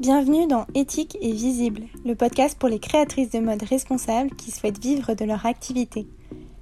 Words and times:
Bienvenue 0.00 0.46
dans 0.46 0.64
Éthique 0.74 1.18
et 1.20 1.30
Visible, 1.30 1.82
le 2.06 2.14
podcast 2.14 2.58
pour 2.58 2.70
les 2.70 2.78
créatrices 2.78 3.28
de 3.32 3.38
mode 3.38 3.62
responsables 3.62 4.30
qui 4.30 4.50
souhaitent 4.50 4.82
vivre 4.82 5.12
de 5.12 5.26
leur 5.26 5.44
activité. 5.44 6.06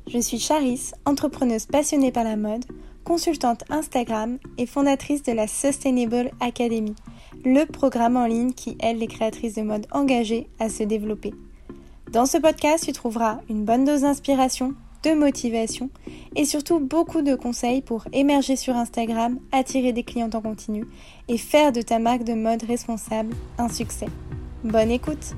Je 0.09 0.19
suis 0.19 0.41
Charis, 0.41 0.91
entrepreneuse 1.05 1.66
passionnée 1.66 2.11
par 2.11 2.25
la 2.25 2.35
mode, 2.35 2.64
consultante 3.05 3.62
Instagram 3.71 4.39
et 4.59 4.66
fondatrice 4.66 5.23
de 5.23 5.30
la 5.30 5.46
Sustainable 5.46 6.32
Academy, 6.41 6.96
le 7.45 7.64
programme 7.64 8.16
en 8.16 8.27
ligne 8.27 8.55
qui 8.55 8.77
aide 8.80 8.98
les 8.98 9.07
créatrices 9.07 9.55
de 9.55 9.62
mode 9.62 9.86
engagées 9.93 10.48
à 10.59 10.68
se 10.68 10.82
développer. 10.82 11.32
Dans 12.11 12.27
ce 12.27 12.39
podcast, 12.39 12.86
tu 12.86 12.93
trouveras 12.93 13.39
une 13.48 13.64
bonne 13.64 13.84
dose 13.84 14.00
d'inspiration, 14.00 14.75
de 15.03 15.15
motivation 15.15 15.91
et 16.37 16.45
surtout 16.45 16.81
beaucoup 16.81 17.23
de 17.23 17.35
conseils 17.35 17.83
pour 17.83 18.05
émerger 18.12 18.57
sur 18.57 18.77
Instagram, 18.77 19.39
attirer 19.53 19.93
des 19.93 20.03
clients 20.03 20.31
en 20.35 20.41
continu 20.41 20.85
et 21.29 21.39
faire 21.39 21.73
de 21.73 21.82
ta 21.82 21.99
marque 21.99 22.25
de 22.25 22.35
mode 22.35 22.63
responsable 22.64 23.35
un 23.58 23.69
succès. 23.69 24.08
Bonne 24.64 24.91
écoute 24.91 25.35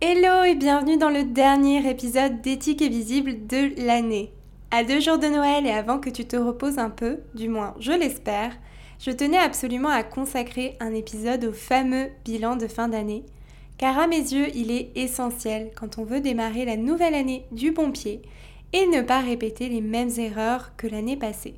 Hello 0.00 0.44
et 0.44 0.54
bienvenue 0.54 0.98
dans 0.98 1.10
le 1.10 1.24
dernier 1.24 1.88
épisode 1.88 2.42
d'Éthique 2.42 2.82
et 2.82 2.88
Visible 2.88 3.46
de 3.46 3.86
l'année. 3.86 4.32
À 4.70 4.84
deux 4.84 5.00
jours 5.00 5.18
de 5.18 5.26
Noël 5.26 5.66
et 5.66 5.70
avant 5.70 5.98
que 5.98 6.10
tu 6.10 6.26
te 6.26 6.36
reposes 6.36 6.78
un 6.78 6.90
peu, 6.90 7.20
du 7.34 7.48
moins 7.48 7.74
je 7.80 7.92
l'espère, 7.92 8.52
je 8.98 9.10
tenais 9.10 9.38
absolument 9.38 9.88
à 9.88 10.02
consacrer 10.02 10.76
un 10.80 10.92
épisode 10.92 11.44
au 11.44 11.52
fameux 11.52 12.08
bilan 12.24 12.56
de 12.56 12.66
fin 12.66 12.88
d'année 12.88 13.24
car 13.78 13.98
à 13.98 14.06
mes 14.06 14.16
yeux, 14.16 14.48
il 14.54 14.70
est 14.70 14.90
essentiel 14.94 15.70
quand 15.74 15.98
on 15.98 16.04
veut 16.04 16.20
démarrer 16.20 16.64
la 16.64 16.76
nouvelle 16.76 17.14
année 17.14 17.46
du 17.52 17.72
bon 17.72 17.92
pied 17.92 18.22
et 18.72 18.86
ne 18.86 19.02
pas 19.02 19.20
répéter 19.20 19.68
les 19.68 19.80
mêmes 19.80 20.10
erreurs 20.18 20.72
que 20.76 20.86
l'année 20.86 21.16
passée. 21.16 21.54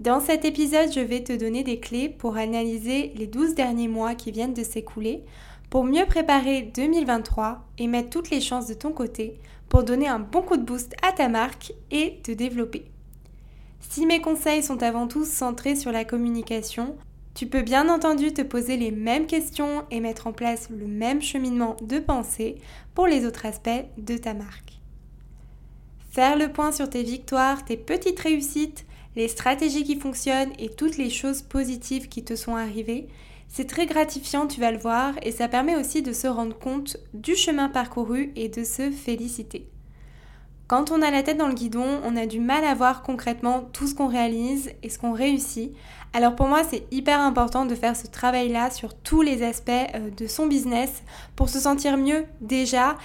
Dans 0.00 0.20
cet 0.20 0.44
épisode, 0.44 0.92
je 0.92 1.00
vais 1.00 1.24
te 1.24 1.32
donner 1.32 1.64
des 1.64 1.80
clés 1.80 2.08
pour 2.08 2.36
analyser 2.36 3.12
les 3.16 3.26
12 3.26 3.54
derniers 3.54 3.88
mois 3.88 4.14
qui 4.14 4.30
viennent 4.30 4.54
de 4.54 4.62
s'écouler, 4.62 5.24
pour 5.70 5.84
mieux 5.84 6.06
préparer 6.06 6.62
2023 6.62 7.66
et 7.78 7.86
mettre 7.88 8.10
toutes 8.10 8.30
les 8.30 8.40
chances 8.40 8.68
de 8.68 8.74
ton 8.74 8.92
côté 8.92 9.38
pour 9.68 9.82
donner 9.82 10.08
un 10.08 10.18
bon 10.18 10.40
coup 10.40 10.56
de 10.56 10.62
boost 10.62 10.94
à 11.02 11.12
ta 11.12 11.28
marque 11.28 11.72
et 11.90 12.20
te 12.22 12.30
développer. 12.30 12.84
Si 13.80 14.06
mes 14.06 14.20
conseils 14.20 14.62
sont 14.62 14.82
avant 14.82 15.08
tout 15.08 15.24
centrés 15.24 15.76
sur 15.76 15.92
la 15.92 16.04
communication, 16.04 16.96
tu 17.38 17.46
peux 17.46 17.62
bien 17.62 17.88
entendu 17.88 18.32
te 18.32 18.42
poser 18.42 18.76
les 18.76 18.90
mêmes 18.90 19.28
questions 19.28 19.84
et 19.92 20.00
mettre 20.00 20.26
en 20.26 20.32
place 20.32 20.70
le 20.70 20.88
même 20.88 21.22
cheminement 21.22 21.76
de 21.80 22.00
pensée 22.00 22.56
pour 22.96 23.06
les 23.06 23.24
autres 23.24 23.46
aspects 23.46 23.84
de 23.96 24.16
ta 24.16 24.34
marque. 24.34 24.80
Faire 26.10 26.36
le 26.36 26.52
point 26.52 26.72
sur 26.72 26.90
tes 26.90 27.04
victoires, 27.04 27.64
tes 27.64 27.76
petites 27.76 28.18
réussites, 28.18 28.86
les 29.14 29.28
stratégies 29.28 29.84
qui 29.84 29.94
fonctionnent 29.94 30.50
et 30.58 30.68
toutes 30.68 30.96
les 30.96 31.10
choses 31.10 31.42
positives 31.42 32.08
qui 32.08 32.24
te 32.24 32.34
sont 32.34 32.56
arrivées, 32.56 33.06
c'est 33.46 33.68
très 33.68 33.86
gratifiant, 33.86 34.48
tu 34.48 34.60
vas 34.60 34.72
le 34.72 34.78
voir, 34.78 35.14
et 35.22 35.30
ça 35.30 35.46
permet 35.46 35.76
aussi 35.76 36.02
de 36.02 36.12
se 36.12 36.26
rendre 36.26 36.58
compte 36.58 36.96
du 37.14 37.36
chemin 37.36 37.68
parcouru 37.68 38.32
et 38.34 38.48
de 38.48 38.64
se 38.64 38.90
féliciter. 38.90 39.68
Quand 40.68 40.90
on 40.90 41.00
a 41.00 41.10
la 41.10 41.22
tête 41.22 41.38
dans 41.38 41.48
le 41.48 41.54
guidon, 41.54 42.02
on 42.04 42.14
a 42.14 42.26
du 42.26 42.40
mal 42.40 42.62
à 42.62 42.74
voir 42.74 43.00
concrètement 43.00 43.62
tout 43.72 43.86
ce 43.86 43.94
qu'on 43.94 44.06
réalise 44.06 44.70
et 44.82 44.90
ce 44.90 44.98
qu'on 44.98 45.12
réussit. 45.12 45.72
Alors 46.12 46.36
pour 46.36 46.46
moi, 46.46 46.60
c'est 46.62 46.86
hyper 46.90 47.22
important 47.22 47.64
de 47.64 47.74
faire 47.74 47.96
ce 47.96 48.06
travail-là 48.06 48.70
sur 48.70 48.94
tous 48.94 49.22
les 49.22 49.42
aspects 49.42 49.70
euh, 49.70 50.10
de 50.14 50.26
son 50.26 50.46
business 50.46 51.02
pour 51.36 51.48
se 51.48 51.58
sentir 51.58 51.96
mieux 51.96 52.26
déjà 52.42 52.96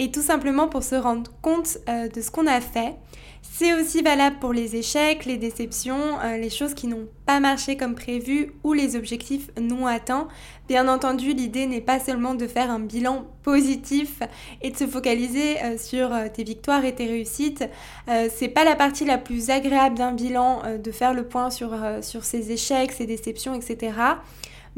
et 0.00 0.10
tout 0.10 0.22
simplement 0.22 0.66
pour 0.66 0.82
se 0.82 0.96
rendre 0.96 1.30
compte 1.42 1.78
euh, 1.88 2.08
de 2.08 2.20
ce 2.20 2.32
qu'on 2.32 2.48
a 2.48 2.60
fait 2.60 2.96
c'est 3.42 3.72
aussi 3.72 4.02
valable 4.02 4.36
pour 4.38 4.52
les 4.52 4.76
échecs, 4.76 5.24
les 5.24 5.38
déceptions, 5.38 6.18
euh, 6.22 6.36
les 6.36 6.50
choses 6.50 6.74
qui 6.74 6.86
n'ont 6.86 7.08
pas 7.24 7.40
marché 7.40 7.76
comme 7.76 7.94
prévu 7.94 8.52
ou 8.64 8.74
les 8.74 8.96
objectifs 8.96 9.50
non 9.58 9.86
atteints. 9.86 10.28
Bien 10.68 10.88
entendu, 10.88 11.32
l'idée 11.32 11.66
n'est 11.66 11.80
pas 11.80 11.98
seulement 12.00 12.34
de 12.34 12.46
faire 12.46 12.70
un 12.70 12.80
bilan 12.80 13.26
positif 13.42 14.20
et 14.60 14.70
de 14.70 14.76
se 14.76 14.86
focaliser 14.86 15.58
euh, 15.62 15.78
sur 15.78 16.10
tes 16.34 16.44
victoires 16.44 16.84
et 16.84 16.94
tes 16.94 17.06
réussites. 17.06 17.64
c'est 18.06 18.48
pas 18.48 18.64
la 18.64 18.76
partie 18.76 19.06
la 19.06 19.16
plus 19.16 19.48
agréable 19.48 19.96
d'un 19.96 20.12
bilan 20.12 20.62
de 20.82 20.90
faire 20.90 21.14
le 21.14 21.26
point 21.26 21.50
sur, 21.50 21.74
sur 22.02 22.24
ses 22.24 22.52
échecs, 22.52 22.92
ses 22.92 23.06
déceptions, 23.06 23.54
etc 23.54 23.92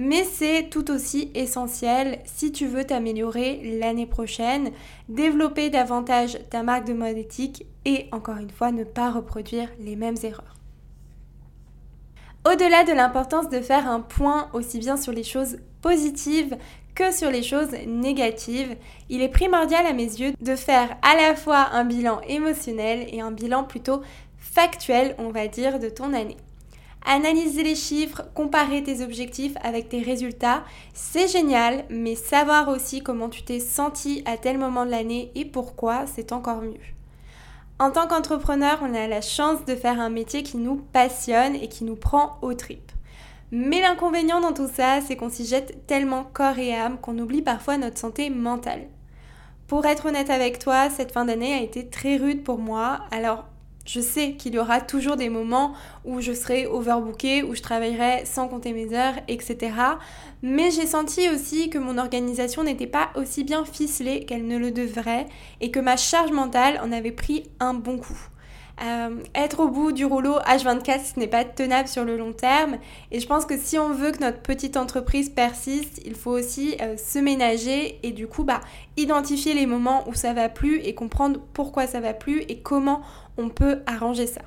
mais 0.03 0.25
c'est 0.25 0.69
tout 0.69 0.91
aussi 0.91 1.31
essentiel 1.35 2.19
si 2.25 2.51
tu 2.51 2.67
veux 2.67 2.85
t'améliorer 2.85 3.79
l'année 3.79 4.07
prochaine, 4.07 4.73
développer 5.09 5.71
davantage 5.71 6.39
ta 6.51 6.65
marque 6.65 6.87
de 6.87 6.93
mode 6.93 7.19
et 7.85 8.07
encore 8.11 8.39
une 8.39 8.51
fois 8.51 8.73
ne 8.73 8.83
pas 8.83 9.13
reproduire 9.13 9.69
les 9.79 9.95
mêmes 9.95 10.17
erreurs. 10.25 10.57
Au-delà 12.45 12.83
de 12.83 12.93
l'importance 12.93 13.49
de 13.49 13.61
faire 13.61 13.89
un 13.89 14.01
point 14.01 14.49
aussi 14.53 14.81
bien 14.81 14.97
sur 14.97 15.13
les 15.13 15.23
choses 15.23 15.59
positives 15.81 16.57
que 16.97 17.13
sur 17.13 17.31
les 17.31 17.45
choses 17.45 17.71
négatives, 17.87 18.77
il 19.09 19.23
est 19.23 19.29
primordial 19.29 19.87
à 19.87 19.93
mes 19.93 20.03
yeux 20.03 20.33
de 20.41 20.57
faire 20.57 20.97
à 21.03 21.17
la 21.17 21.37
fois 21.37 21.69
un 21.73 21.85
bilan 21.85 22.21
émotionnel 22.27 23.07
et 23.13 23.21
un 23.21 23.31
bilan 23.31 23.63
plutôt 23.63 24.03
factuel, 24.37 25.15
on 25.19 25.31
va 25.31 25.47
dire, 25.47 25.79
de 25.79 25.89
ton 25.89 26.13
année. 26.13 26.37
Analyser 27.05 27.63
les 27.63 27.75
chiffres, 27.75 28.23
comparer 28.35 28.83
tes 28.83 29.03
objectifs 29.03 29.55
avec 29.63 29.89
tes 29.89 30.03
résultats, 30.03 30.63
c'est 30.95 31.29
génial, 31.29 31.85
mais 31.91 32.15
savoir 32.15 32.69
aussi 32.69 33.03
comment 33.03 33.29
tu 33.29 33.43
t'es 33.43 33.61
senti 33.61 34.23
à 34.25 34.37
tel 34.37 34.57
moment 34.59 34.87
de 34.87 34.91
l'année 34.91 35.33
et 35.35 35.45
pourquoi, 35.45 36.07
c'est 36.07 36.33
encore 36.33 36.63
mieux. 36.63 36.79
En 37.79 37.91
tant 37.91 38.07
qu'entrepreneur, 38.07 38.79
on 38.83 38.95
a 38.95 39.09
la 39.09 39.21
chance 39.21 39.65
de 39.65 39.75
faire 39.75 40.01
un 40.01 40.11
métier 40.11 40.45
qui 40.45 40.57
nous 40.57 40.77
passionne 40.77 41.57
et 41.57 41.69
qui 41.69 41.83
nous 41.83 41.97
prend 41.97 42.39
aux 42.41 42.55
tripes. 42.55 42.93
Mais 43.51 43.83
l'inconvénient 43.83 44.41
dans 44.41 44.53
tout 44.53 44.69
ça, 44.73 45.01
c'est 45.01 45.17
qu'on 45.17 45.29
s'y 45.29 45.45
jette 45.45 45.87
tellement 45.87 46.25
corps 46.25 46.59
et 46.59 46.75
âme 46.75 46.99
qu'on 46.99 47.19
oublie 47.19 47.43
parfois 47.43 47.77
notre 47.77 47.99
santé 47.99 48.31
mentale. 48.31 48.87
Pour 49.67 49.85
être 49.87 50.07
honnête 50.07 50.31
avec 50.31 50.59
toi, 50.59 50.89
cette 50.89 51.13
fin 51.13 51.25
d'année 51.25 51.55
a 51.55 51.63
été 51.63 51.89
très 51.89 52.17
rude 52.17 52.45
pour 52.45 52.59
moi. 52.59 53.01
Alors 53.11 53.45
je 53.85 54.01
sais 54.01 54.35
qu'il 54.35 54.55
y 54.55 54.59
aura 54.59 54.81
toujours 54.81 55.17
des 55.17 55.29
moments 55.29 55.75
où 56.05 56.21
je 56.21 56.33
serai 56.33 56.67
overbookée, 56.67 57.43
où 57.43 57.55
je 57.55 57.63
travaillerai 57.63 58.25
sans 58.25 58.49
compter 58.49 58.73
mes 58.73 58.95
heures, 58.95 59.15
etc. 59.29 59.73
Mais 60.43 60.71
j'ai 60.71 60.87
senti 60.87 61.29
aussi 61.29 61.71
que 61.71 61.79
mon 61.79 61.99
organisation 61.99 62.65
n'était 62.65 62.87
pas 62.87 63.11
aussi 63.17 63.45
bien 63.45 63.65
ficelée 63.65 64.25
qu'elle 64.25 64.47
ne 64.47 64.57
le 64.57 64.71
devrait 64.71 65.27
et 65.61 65.71
que 65.71 65.81
ma 65.81 65.97
charge 65.97 66.31
mentale 66.31 66.81
en 66.83 66.93
avait 66.93 67.13
pris 67.13 67.45
un 67.61 67.75
bon 67.75 67.99
coup. 67.99 68.29
Euh, 68.83 69.17
être 69.35 69.61
au 69.61 69.69
bout 69.69 69.93
du 69.93 70.05
rouleau 70.05 70.39
H24, 70.41 71.15
ce 71.15 71.21
n'est 71.21 71.29
pas 71.29 71.45
tenable 71.45 71.89
sur 71.89 72.05
le 72.05 72.17
long 72.17 72.33
terme. 72.33 72.79
Et 73.11 73.21
je 73.21 73.27
pense 73.27 73.45
que 73.45 73.57
si 73.57 73.79
on 73.79 73.91
veut 73.91 74.11
que 74.11 74.21
notre 74.21 74.41
petite 74.41 74.77
entreprise 74.77 75.29
persiste, 75.29 76.01
il 76.05 76.15
faut 76.15 76.33
aussi 76.33 76.77
euh, 76.81 76.97
se 76.97 77.19
ménager 77.19 78.01
et 78.03 78.13
du 78.13 78.27
coup, 78.27 78.45
bah, 78.45 78.61
identifier 78.97 79.55
les 79.55 79.67
moments 79.67 80.09
où 80.09 80.15
ça 80.15 80.33
va 80.33 80.49
plus 80.49 80.79
et 80.79 80.95
comprendre 80.95 81.39
pourquoi 81.53 81.87
ça 81.87 82.01
va 82.01 82.15
plus 82.15 82.41
et 82.49 82.59
comment 82.61 83.03
on 83.37 83.49
peut 83.49 83.83
arranger 83.87 84.27
ça. 84.27 84.43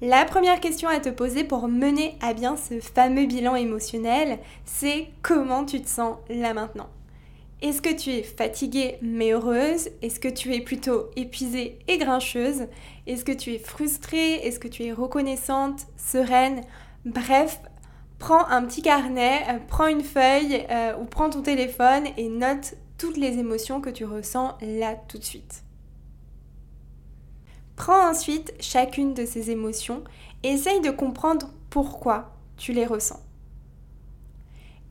La 0.00 0.24
première 0.24 0.60
question 0.60 0.88
à 0.88 1.00
te 1.00 1.08
poser 1.08 1.44
pour 1.44 1.66
mener 1.68 2.18
à 2.20 2.34
bien 2.34 2.56
ce 2.56 2.80
fameux 2.80 3.26
bilan 3.26 3.54
émotionnel, 3.54 4.38
c'est 4.64 5.08
comment 5.22 5.64
tu 5.64 5.80
te 5.80 5.88
sens 5.88 6.16
là 6.28 6.52
maintenant? 6.52 6.90
Est-ce 7.62 7.80
que 7.80 7.94
tu 7.94 8.10
es 8.10 8.22
fatiguée 8.22 8.98
mais 9.00 9.32
heureuse? 9.32 9.88
Est-ce 10.02 10.20
que 10.20 10.28
tu 10.28 10.52
es 10.52 10.60
plutôt 10.60 11.06
épuisée 11.16 11.78
et 11.88 11.96
grincheuse? 11.96 12.66
Est-ce 13.06 13.24
que 13.24 13.32
tu 13.32 13.54
es 13.54 13.58
frustrée? 13.58 14.34
Est-ce 14.34 14.58
que 14.58 14.68
tu 14.68 14.84
es 14.84 14.92
reconnaissante, 14.92 15.86
sereine? 15.96 16.60
Bref, 17.06 17.60
prends 18.18 18.46
un 18.48 18.62
petit 18.64 18.82
carnet, 18.82 19.42
euh, 19.48 19.58
prends 19.66 19.86
une 19.86 20.02
feuille 20.02 20.66
euh, 20.70 20.96
ou 21.00 21.06
prends 21.06 21.30
ton 21.30 21.40
téléphone 21.40 22.04
et 22.18 22.28
note 22.28 22.74
toutes 22.98 23.16
les 23.16 23.38
émotions 23.38 23.80
que 23.80 23.90
tu 23.90 24.04
ressens 24.04 24.58
là 24.60 24.96
tout 25.08 25.16
de 25.16 25.24
suite. 25.24 25.63
Prends 27.76 28.08
ensuite 28.08 28.54
chacune 28.60 29.14
de 29.14 29.26
ces 29.26 29.50
émotions 29.50 30.04
et 30.42 30.48
essaye 30.50 30.80
de 30.80 30.90
comprendre 30.90 31.50
pourquoi 31.70 32.30
tu 32.56 32.72
les 32.72 32.86
ressens. 32.86 33.20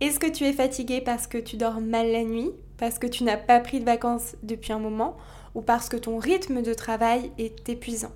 Est-ce 0.01 0.19
que 0.19 0.29
tu 0.29 0.43
es 0.43 0.53
fatigué 0.53 0.99
parce 0.99 1.27
que 1.27 1.37
tu 1.37 1.55
dors 1.55 1.79
mal 1.79 2.11
la 2.11 2.23
nuit, 2.23 2.51
parce 2.77 2.99
que 2.99 3.07
tu 3.07 3.23
n'as 3.23 3.37
pas 3.37 3.61
pris 3.61 3.79
de 3.79 3.85
vacances 3.85 4.35
depuis 4.43 4.73
un 4.73 4.79
moment 4.79 5.15
ou 5.55 5.61
parce 5.61 5.87
que 5.87 5.95
ton 5.95 6.17
rythme 6.17 6.61
de 6.61 6.73
travail 6.73 7.31
est 7.37 7.69
épuisant? 7.69 8.11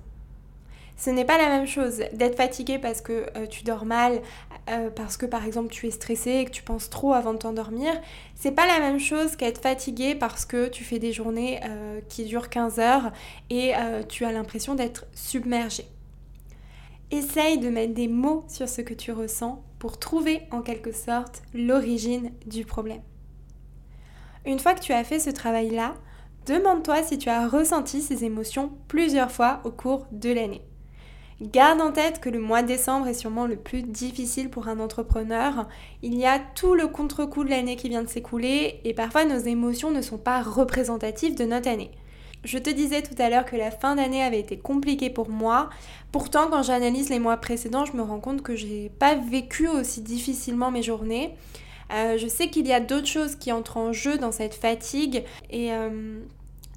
Ce 0.98 1.10
n'est 1.10 1.24
pas 1.24 1.38
la 1.38 1.48
même 1.48 1.66
chose 1.66 2.02
d'être 2.12 2.36
fatigué 2.36 2.78
parce 2.78 3.00
que 3.00 3.26
euh, 3.36 3.46
tu 3.46 3.62
dors 3.62 3.84
mal, 3.84 4.20
euh, 4.68 4.90
parce 4.90 5.16
que 5.16 5.26
par 5.26 5.46
exemple 5.46 5.68
tu 5.68 5.86
es 5.86 5.92
stressé 5.92 6.32
et 6.32 6.44
que 6.44 6.50
tu 6.50 6.64
penses 6.64 6.90
trop 6.90 7.12
avant 7.14 7.32
de 7.32 7.38
t'endormir. 7.38 7.92
C'est 8.34 8.50
pas 8.50 8.66
la 8.66 8.80
même 8.80 8.98
chose 8.98 9.36
qu'être 9.36 9.62
fatigué 9.62 10.16
parce 10.16 10.44
que 10.44 10.66
tu 10.66 10.82
fais 10.82 10.98
des 10.98 11.12
journées 11.12 11.60
euh, 11.64 12.00
qui 12.08 12.24
durent 12.24 12.50
15 12.50 12.80
heures 12.80 13.12
et 13.48 13.72
tu 14.08 14.24
as 14.24 14.32
l'impression 14.32 14.74
d'être 14.74 15.06
submergé. 15.14 15.84
Essaye 17.10 17.58
de 17.58 17.70
mettre 17.70 17.94
des 17.94 18.08
mots 18.08 18.44
sur 18.48 18.68
ce 18.68 18.82
que 18.82 18.92
tu 18.92 19.12
ressens 19.12 19.62
pour 19.78 19.98
trouver 19.98 20.42
en 20.50 20.62
quelque 20.62 20.92
sorte 20.92 21.42
l'origine 21.54 22.32
du 22.46 22.64
problème. 22.64 23.00
Une 24.44 24.58
fois 24.58 24.74
que 24.74 24.80
tu 24.80 24.92
as 24.92 25.04
fait 25.04 25.20
ce 25.20 25.30
travail-là, 25.30 25.94
demande-toi 26.46 27.02
si 27.04 27.18
tu 27.18 27.28
as 27.28 27.46
ressenti 27.46 28.02
ces 28.02 28.24
émotions 28.24 28.72
plusieurs 28.88 29.30
fois 29.30 29.60
au 29.64 29.70
cours 29.70 30.06
de 30.10 30.30
l'année. 30.30 30.67
Garde 31.40 31.80
en 31.80 31.92
tête 31.92 32.20
que 32.20 32.28
le 32.28 32.40
mois 32.40 32.62
de 32.62 32.66
décembre 32.66 33.06
est 33.06 33.14
sûrement 33.14 33.46
le 33.46 33.54
plus 33.54 33.82
difficile 33.82 34.50
pour 34.50 34.66
un 34.66 34.80
entrepreneur. 34.80 35.68
Il 36.02 36.16
y 36.16 36.26
a 36.26 36.40
tout 36.40 36.74
le 36.74 36.88
contre-coup 36.88 37.44
de 37.44 37.50
l'année 37.50 37.76
qui 37.76 37.88
vient 37.88 38.02
de 38.02 38.08
s'écouler 38.08 38.80
et 38.82 38.92
parfois 38.92 39.24
nos 39.24 39.38
émotions 39.38 39.92
ne 39.92 40.02
sont 40.02 40.18
pas 40.18 40.42
représentatives 40.42 41.36
de 41.36 41.44
notre 41.44 41.68
année. 41.68 41.92
Je 42.44 42.58
te 42.58 42.70
disais 42.70 43.02
tout 43.02 43.14
à 43.18 43.30
l'heure 43.30 43.44
que 43.44 43.54
la 43.54 43.70
fin 43.70 43.94
d'année 43.94 44.22
avait 44.22 44.40
été 44.40 44.58
compliquée 44.58 45.10
pour 45.10 45.28
moi. 45.28 45.70
Pourtant, 46.10 46.48
quand 46.50 46.64
j'analyse 46.64 47.08
les 47.08 47.20
mois 47.20 47.36
précédents, 47.36 47.84
je 47.84 47.92
me 47.92 48.02
rends 48.02 48.20
compte 48.20 48.42
que 48.42 48.56
j'ai 48.56 48.90
pas 48.98 49.14
vécu 49.14 49.68
aussi 49.68 50.00
difficilement 50.02 50.72
mes 50.72 50.82
journées. 50.82 51.36
Euh, 51.92 52.18
je 52.18 52.26
sais 52.26 52.48
qu'il 52.48 52.66
y 52.66 52.72
a 52.72 52.80
d'autres 52.80 53.06
choses 53.06 53.36
qui 53.36 53.52
entrent 53.52 53.76
en 53.76 53.92
jeu 53.92 54.18
dans 54.18 54.32
cette 54.32 54.54
fatigue 54.54 55.24
et 55.50 55.72
euh, 55.72 56.20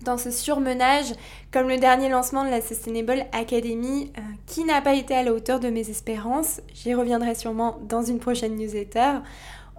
dans 0.03 0.17
ce 0.17 0.31
surmenage, 0.31 1.13
comme 1.51 1.67
le 1.67 1.77
dernier 1.77 2.09
lancement 2.09 2.43
de 2.43 2.49
la 2.49 2.61
Sustainable 2.61 3.25
Academy, 3.31 4.11
euh, 4.17 4.21
qui 4.45 4.63
n'a 4.63 4.81
pas 4.81 4.93
été 4.93 5.15
à 5.15 5.23
la 5.23 5.33
hauteur 5.33 5.59
de 5.59 5.69
mes 5.69 5.89
espérances. 5.89 6.61
J'y 6.73 6.93
reviendrai 6.93 7.35
sûrement 7.35 7.77
dans 7.87 8.01
une 8.01 8.19
prochaine 8.19 8.55
newsletter. 8.55 9.19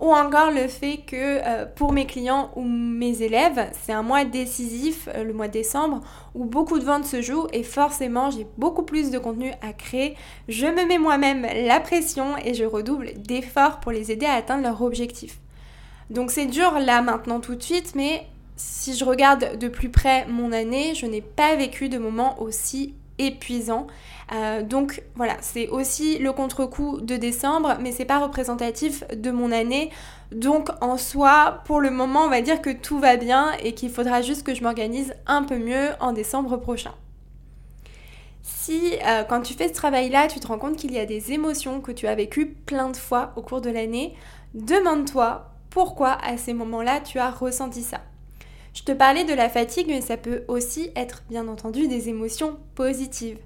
Ou 0.00 0.12
encore 0.12 0.50
le 0.50 0.66
fait 0.66 0.98
que 1.06 1.16
euh, 1.16 1.64
pour 1.64 1.92
mes 1.92 2.06
clients 2.06 2.50
ou 2.56 2.64
mes 2.64 3.22
élèves, 3.22 3.70
c'est 3.72 3.92
un 3.92 4.02
mois 4.02 4.24
décisif, 4.24 5.08
euh, 5.14 5.22
le 5.22 5.32
mois 5.32 5.46
de 5.46 5.52
décembre, 5.52 6.00
où 6.34 6.44
beaucoup 6.44 6.80
de 6.80 6.84
ventes 6.84 7.04
se 7.04 7.22
jouent 7.22 7.46
et 7.52 7.62
forcément 7.62 8.28
j'ai 8.30 8.46
beaucoup 8.58 8.82
plus 8.82 9.10
de 9.12 9.18
contenu 9.18 9.52
à 9.62 9.72
créer. 9.72 10.16
Je 10.48 10.66
me 10.66 10.86
mets 10.86 10.98
moi-même 10.98 11.42
la 11.42 11.78
pression 11.78 12.36
et 12.44 12.52
je 12.52 12.64
redouble 12.64 13.12
d'efforts 13.16 13.78
pour 13.78 13.92
les 13.92 14.10
aider 14.10 14.26
à 14.26 14.32
atteindre 14.32 14.64
leur 14.64 14.82
objectif. 14.82 15.38
Donc 16.10 16.32
c'est 16.32 16.46
dur 16.46 16.80
là 16.80 17.00
maintenant 17.00 17.38
tout 17.38 17.54
de 17.54 17.62
suite, 17.62 17.92
mais 17.94 18.26
si 18.56 18.96
je 18.96 19.04
regarde 19.04 19.58
de 19.58 19.68
plus 19.68 19.88
près 19.88 20.26
mon 20.26 20.52
année, 20.52 20.94
je 20.94 21.06
n'ai 21.06 21.20
pas 21.20 21.56
vécu 21.56 21.88
de 21.88 21.98
moments 21.98 22.40
aussi 22.40 22.94
épuisants. 23.18 23.86
Euh, 24.32 24.62
donc 24.62 25.02
voilà, 25.14 25.36
c'est 25.40 25.68
aussi 25.68 26.18
le 26.18 26.32
contre-coup 26.32 27.00
de 27.00 27.16
décembre, 27.16 27.76
mais 27.80 27.92
c'est 27.92 28.04
pas 28.04 28.18
représentatif 28.18 29.04
de 29.14 29.30
mon 29.30 29.52
année. 29.52 29.90
Donc 30.30 30.70
en 30.80 30.96
soi, 30.96 31.60
pour 31.64 31.80
le 31.80 31.90
moment, 31.90 32.24
on 32.24 32.28
va 32.28 32.40
dire 32.40 32.62
que 32.62 32.70
tout 32.70 32.98
va 32.98 33.16
bien 33.16 33.52
et 33.62 33.74
qu'il 33.74 33.90
faudra 33.90 34.22
juste 34.22 34.44
que 34.44 34.54
je 34.54 34.62
m'organise 34.62 35.14
un 35.26 35.42
peu 35.42 35.58
mieux 35.58 35.90
en 36.00 36.12
décembre 36.12 36.56
prochain. 36.56 36.94
Si 38.42 38.94
euh, 39.06 39.22
quand 39.24 39.42
tu 39.42 39.54
fais 39.54 39.68
ce 39.68 39.74
travail-là, 39.74 40.28
tu 40.28 40.40
te 40.40 40.46
rends 40.46 40.58
compte 40.58 40.76
qu'il 40.76 40.92
y 40.92 40.98
a 40.98 41.06
des 41.06 41.32
émotions 41.32 41.80
que 41.80 41.92
tu 41.92 42.06
as 42.06 42.14
vécues 42.14 42.46
plein 42.46 42.90
de 42.90 42.96
fois 42.96 43.32
au 43.36 43.42
cours 43.42 43.60
de 43.60 43.70
l'année, 43.70 44.14
demande-toi 44.54 45.50
pourquoi 45.70 46.18
à 46.22 46.36
ces 46.36 46.52
moments-là 46.52 47.00
tu 47.00 47.18
as 47.18 47.30
ressenti 47.30 47.82
ça. 47.82 48.00
Je 48.74 48.84
te 48.84 48.92
parlais 48.92 49.24
de 49.24 49.34
la 49.34 49.50
fatigue, 49.50 49.88
mais 49.88 50.00
ça 50.00 50.16
peut 50.16 50.44
aussi 50.48 50.90
être 50.96 51.22
bien 51.28 51.46
entendu 51.46 51.88
des 51.88 52.08
émotions 52.08 52.58
positives. 52.74 53.38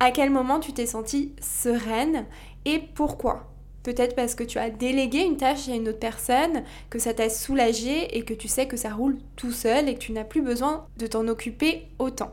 À 0.00 0.10
quel 0.10 0.30
moment 0.30 0.58
tu 0.58 0.72
t'es 0.72 0.86
sentie 0.86 1.32
sereine 1.40 2.26
et 2.64 2.80
pourquoi? 2.80 3.52
Peut-être 3.84 4.16
parce 4.16 4.34
que 4.34 4.42
tu 4.42 4.58
as 4.58 4.70
délégué 4.70 5.20
une 5.20 5.36
tâche 5.36 5.68
à 5.68 5.74
une 5.74 5.88
autre 5.88 6.00
personne, 6.00 6.64
que 6.90 6.98
ça 6.98 7.14
t'a 7.14 7.30
soulagé 7.30 8.16
et 8.16 8.24
que 8.24 8.34
tu 8.34 8.48
sais 8.48 8.66
que 8.66 8.76
ça 8.76 8.90
roule 8.90 9.18
tout 9.36 9.52
seul 9.52 9.88
et 9.88 9.94
que 9.94 10.00
tu 10.00 10.12
n'as 10.12 10.24
plus 10.24 10.42
besoin 10.42 10.86
de 10.98 11.06
t'en 11.06 11.28
occuper 11.28 11.86
autant. 11.98 12.32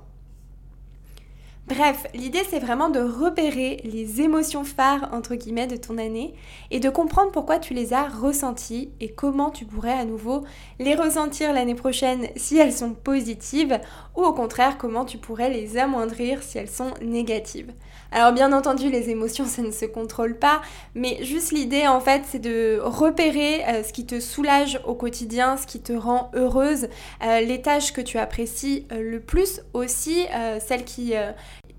Bref, 1.69 2.07
l'idée 2.15 2.41
c'est 2.49 2.57
vraiment 2.57 2.89
de 2.89 2.99
repérer 2.99 3.79
les 3.83 4.21
émotions 4.21 4.63
phares 4.63 5.07
entre 5.11 5.35
guillemets 5.35 5.67
de 5.67 5.75
ton 5.75 5.99
année 5.99 6.33
et 6.71 6.79
de 6.79 6.89
comprendre 6.89 7.31
pourquoi 7.31 7.59
tu 7.59 7.75
les 7.75 7.93
as 7.93 8.07
ressenties 8.07 8.89
et 8.99 9.11
comment 9.11 9.51
tu 9.51 9.65
pourrais 9.65 9.93
à 9.93 10.03
nouveau 10.03 10.43
les 10.79 10.95
ressentir 10.95 11.53
l'année 11.53 11.75
prochaine 11.75 12.27
si 12.35 12.57
elles 12.57 12.73
sont 12.73 12.95
positives 12.95 13.79
ou 14.15 14.23
au 14.23 14.33
contraire 14.33 14.79
comment 14.79 15.05
tu 15.05 15.19
pourrais 15.19 15.51
les 15.51 15.77
amoindrir 15.77 16.41
si 16.41 16.57
elles 16.57 16.71
sont 16.71 16.91
négatives. 17.03 17.71
Alors 18.11 18.31
bien 18.31 18.51
entendu 18.51 18.89
les 18.89 19.11
émotions 19.11 19.45
ça 19.45 19.61
ne 19.61 19.69
se 19.69 19.85
contrôle 19.85 20.39
pas 20.39 20.61
mais 20.95 21.23
juste 21.23 21.51
l'idée 21.51 21.85
en 21.85 21.99
fait 21.99 22.23
c'est 22.25 22.39
de 22.39 22.79
repérer 22.81 23.63
euh, 23.67 23.83
ce 23.83 23.93
qui 23.93 24.07
te 24.07 24.19
soulage 24.19 24.79
au 24.87 24.95
quotidien, 24.95 25.55
ce 25.55 25.67
qui 25.67 25.81
te 25.81 25.93
rend 25.93 26.31
heureuse, 26.33 26.87
euh, 27.23 27.41
les 27.41 27.61
tâches 27.61 27.93
que 27.93 28.01
tu 28.01 28.17
apprécies 28.17 28.87
euh, 28.91 29.03
le 29.03 29.19
plus 29.19 29.61
aussi, 29.75 30.25
celles 30.65 30.83
qui 30.83 31.13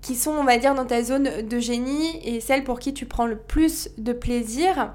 qui 0.01 0.15
sont, 0.15 0.31
on 0.31 0.43
va 0.43 0.57
dire, 0.57 0.75
dans 0.75 0.85
ta 0.85 1.03
zone 1.03 1.47
de 1.47 1.59
génie 1.59 2.19
et 2.23 2.39
celles 2.39 2.63
pour 2.63 2.79
qui 2.79 2.93
tu 2.93 3.05
prends 3.05 3.27
le 3.27 3.37
plus 3.37 3.89
de 3.97 4.13
plaisir. 4.13 4.93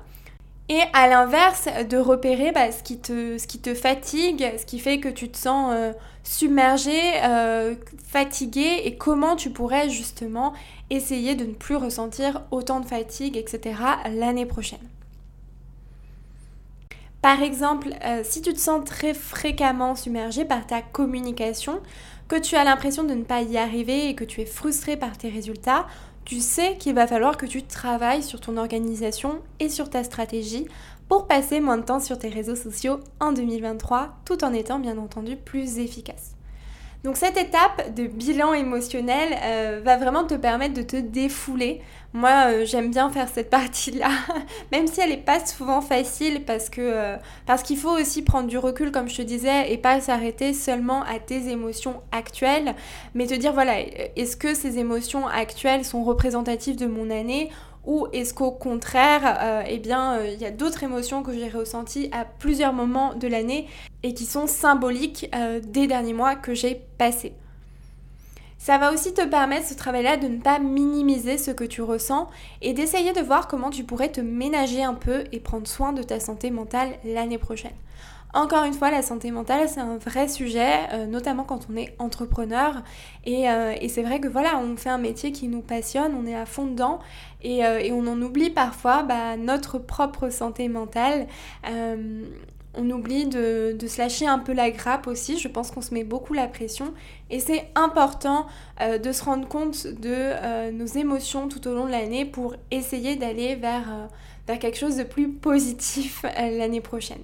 Et 0.69 0.81
à 0.93 1.07
l'inverse, 1.07 1.69
de 1.89 1.97
repérer 1.97 2.51
bah, 2.51 2.73
ce, 2.73 2.83
qui 2.83 2.99
te, 2.99 3.39
ce 3.39 3.47
qui 3.47 3.61
te 3.61 3.73
fatigue, 3.73 4.45
ce 4.59 4.67
qui 4.67 4.81
fait 4.81 4.99
que 4.99 5.09
tu 5.09 5.29
te 5.29 5.37
sens 5.37 5.73
euh, 5.73 5.93
submergé, 6.25 6.99
euh, 7.23 7.77
fatigué, 8.05 8.83
et 8.85 8.97
comment 8.97 9.37
tu 9.37 9.51
pourrais 9.51 9.89
justement 9.89 10.55
essayer 10.91 11.37
de 11.37 11.45
ne 11.45 11.53
plus 11.53 11.77
ressentir 11.77 12.43
autant 12.51 12.81
de 12.81 12.87
fatigue, 12.87 13.37
etc. 13.37 13.79
l'année 14.13 14.47
prochaine. 14.47 14.81
Par 17.23 17.43
exemple, 17.43 17.89
euh, 18.05 18.23
si 18.25 18.43
tu 18.43 18.53
te 18.53 18.59
sens 18.59 18.85
très 18.85 19.15
fréquemment 19.15 19.95
submergé 19.95 20.45
par 20.45 20.67
ta 20.67 20.83
communication, 20.83 21.81
que 22.29 22.37
tu 22.37 22.57
as 22.57 22.65
l'impression 22.65 23.05
de 23.05 23.15
ne 23.15 23.25
pas 23.25 23.43
y 23.43 23.57
arriver 23.57 24.09
et 24.09 24.15
que 24.15 24.25
tu 24.25 24.41
es 24.41 24.47
frustré 24.47 24.97
par 24.97 25.17
tes 25.17 25.29
résultats, 25.29 25.87
tu 26.25 26.41
sais 26.41 26.77
qu'il 26.77 26.95
va 26.95 27.07
falloir 27.07 27.37
que 27.37 27.47
tu 27.47 27.63
travailles 27.63 28.23
sur 28.23 28.41
ton 28.41 28.57
organisation 28.57 29.41
et 29.61 29.69
sur 29.69 29.91
ta 29.91 30.03
stratégie 30.03 30.67
pour 31.09 31.29
passer 31.29 31.61
moins 31.61 31.79
de 31.79 31.85
temps 31.85 32.01
sur 32.01 32.19
tes 32.19 32.29
réseaux 32.29 32.57
sociaux 32.57 33.01
en 33.21 33.33
2023 33.33 34.17
tout 34.25 34.43
en 34.43 34.53
étant 34.53 34.81
bien 34.81 34.99
entendu 34.99 35.37
plus 35.37 35.79
efficace. 35.79 36.36
Donc 37.07 37.17
cette 37.17 37.37
étape 37.37 37.95
de 37.95 38.09
bilan 38.09 38.53
émotionnel 38.53 39.39
euh, 39.41 39.81
va 39.85 39.97
vraiment 39.97 40.25
te 40.25 40.35
permettre 40.35 40.75
de 40.75 40.83
te 40.83 40.97
défouler. 40.97 41.81
Moi, 42.13 42.31
euh, 42.49 42.65
j'aime 42.67 42.91
bien 42.91 43.11
faire 43.11 43.29
cette 43.29 43.49
partie-là, 43.59 44.09
même 44.73 44.89
si 44.89 45.01
elle 45.01 45.11
n'est 45.11 45.17
pas 45.17 45.39
souvent 45.47 45.81
facile 45.81 46.43
parce 46.45 46.69
que 46.69 46.81
euh, 46.81 47.17
parce 47.47 47.63
qu'il 47.63 47.77
faut 47.77 47.97
aussi 47.97 48.23
prendre 48.23 48.49
du 48.49 48.59
recul, 48.59 48.91
comme 48.91 49.09
je 49.09 49.19
te 49.19 49.23
disais, 49.23 49.73
et 49.73 49.79
pas 49.79 50.01
s'arrêter 50.01 50.53
seulement 50.53 51.05
à 51.05 51.21
tes 51.21 51.49
émotions 51.49 52.03
actuelles, 52.11 52.75
mais 53.15 53.29
te 53.29 53.35
dire 53.35 53.53
voilà, 53.53 53.75
est-ce 54.17 54.37
que 54.37 54.55
ces 54.55 54.81
émotions 54.81 55.29
actuelles 55.29 55.85
sont 55.85 56.03
représentatives 56.03 56.75
de 56.75 56.87
mon 56.87 57.11
année 57.11 57.51
ou 57.87 58.09
est-ce 58.13 58.35
qu'au 58.35 58.51
contraire, 58.51 59.39
euh, 59.41 59.63
eh 59.67 59.79
bien, 59.79 60.19
euh, 60.19 60.29
il 60.29 60.41
y 60.41 60.45
a 60.45 60.51
d'autres 60.51 60.83
émotions 60.83 61.23
que 61.23 61.33
j'ai 61.33 61.49
ressenties 61.49 62.11
à 62.13 62.25
plusieurs 62.25 62.73
moments 62.73 63.15
de 63.15 63.29
l'année 63.29 63.69
et 64.03 64.13
qui 64.13 64.27
sont 64.27 64.47
symboliques 64.47 65.31
euh, 65.35 65.61
des 65.61 65.87
derniers 65.87 66.13
mois 66.13 66.35
que 66.35 66.53
j'ai 66.53 66.83
passés. 66.99 67.33
Ça 68.59 68.79
va 68.79 68.93
aussi 68.93 69.15
te 69.15 69.25
permettre 69.25 69.69
ce 69.69 69.75
travail-là 69.75 70.17
de 70.17 70.27
ne 70.27 70.39
pas 70.39 70.59
minimiser 70.59 71.39
ce 71.39 71.53
que 71.53 71.63
tu 71.63 71.83
ressens 71.83 72.29
et 72.63 72.73
d'essayer 72.73 73.13
de 73.13 73.21
voir 73.21 73.47
comment 73.47 73.71
tu 73.71 73.85
pourrais 73.85 74.11
te 74.11 74.21
ménager 74.21 74.83
un 74.83 74.95
peu 74.95 75.25
et 75.31 75.39
prendre 75.39 75.69
soin 75.69 75.93
de 75.93 76.03
ta 76.03 76.19
santé 76.19 76.51
mentale 76.51 76.99
l'année 77.05 77.39
prochaine. 77.39 77.77
Encore 78.37 78.65
une 78.65 78.75
fois, 78.75 78.91
la 78.91 79.01
santé 79.01 79.31
mentale, 79.31 79.67
c'est 79.67 79.81
un 79.81 79.97
vrai 79.97 80.29
sujet, 80.29 80.81
euh, 80.93 81.07
notamment 81.07 81.43
quand 81.43 81.69
on 81.73 81.77
est 81.79 81.95
entrepreneur. 81.99 82.83
Euh, 83.27 83.75
et, 83.81 83.89
c'est 83.89 84.03
vrai 84.03 84.21
que 84.21 84.29
voilà, 84.29 84.59
on 84.59 84.77
fait 84.77 84.91
un 84.91 84.99
métier 84.99 85.33
qui 85.33 85.49
nous 85.49 85.63
passionne, 85.63 86.15
on 86.15 86.27
est 86.27 86.35
à 86.35 86.45
fond 86.45 86.67
dedans 86.67 86.99
et, 87.43 87.65
euh, 87.65 87.81
on 87.93 88.07
en 88.07 88.21
oublie 88.21 88.51
parfois 88.51 89.05
bah, 89.05 89.39
notre 89.39 89.79
propre 89.79 90.29
santé 90.29 90.69
mentale. 90.69 91.29
on 92.79 92.91
oublie 92.91 93.25
de, 93.25 93.75
se 93.89 93.99
lâcher 93.99 94.27
un 94.27 94.39
peu 94.39 94.53
la 94.53 94.71
grappe 94.71 95.07
aussi. 95.07 95.39
Je 95.39 95.49
pense 95.49 95.71
qu'on 95.71 95.81
se 95.81 95.95
met 95.95 96.05
beaucoup 96.05 96.35
la 96.35 96.47
pression. 96.47 96.93
Et 97.31 97.41
c'est 97.41 97.71
important 97.75 98.49
de 99.03 99.13
se 99.13 99.25
rendre 99.25 99.49
compte 99.49 99.87
de 99.87 100.73
nos 100.73 100.85
émotions 100.85 101.49
tout 101.49 101.67
au 101.69 101.73
long 101.73 101.87
de 101.87 101.91
l'année 101.91 102.27
pour 102.27 102.55
essayer 102.71 103.17
d'aller 103.17 103.55
vers 103.55 104.11
quelque 104.47 104.77
chose 104.77 104.99
de 104.99 105.05
plus 105.05 105.31
positif 105.31 106.23
l'année 106.35 106.83
prochaine. 106.83 107.23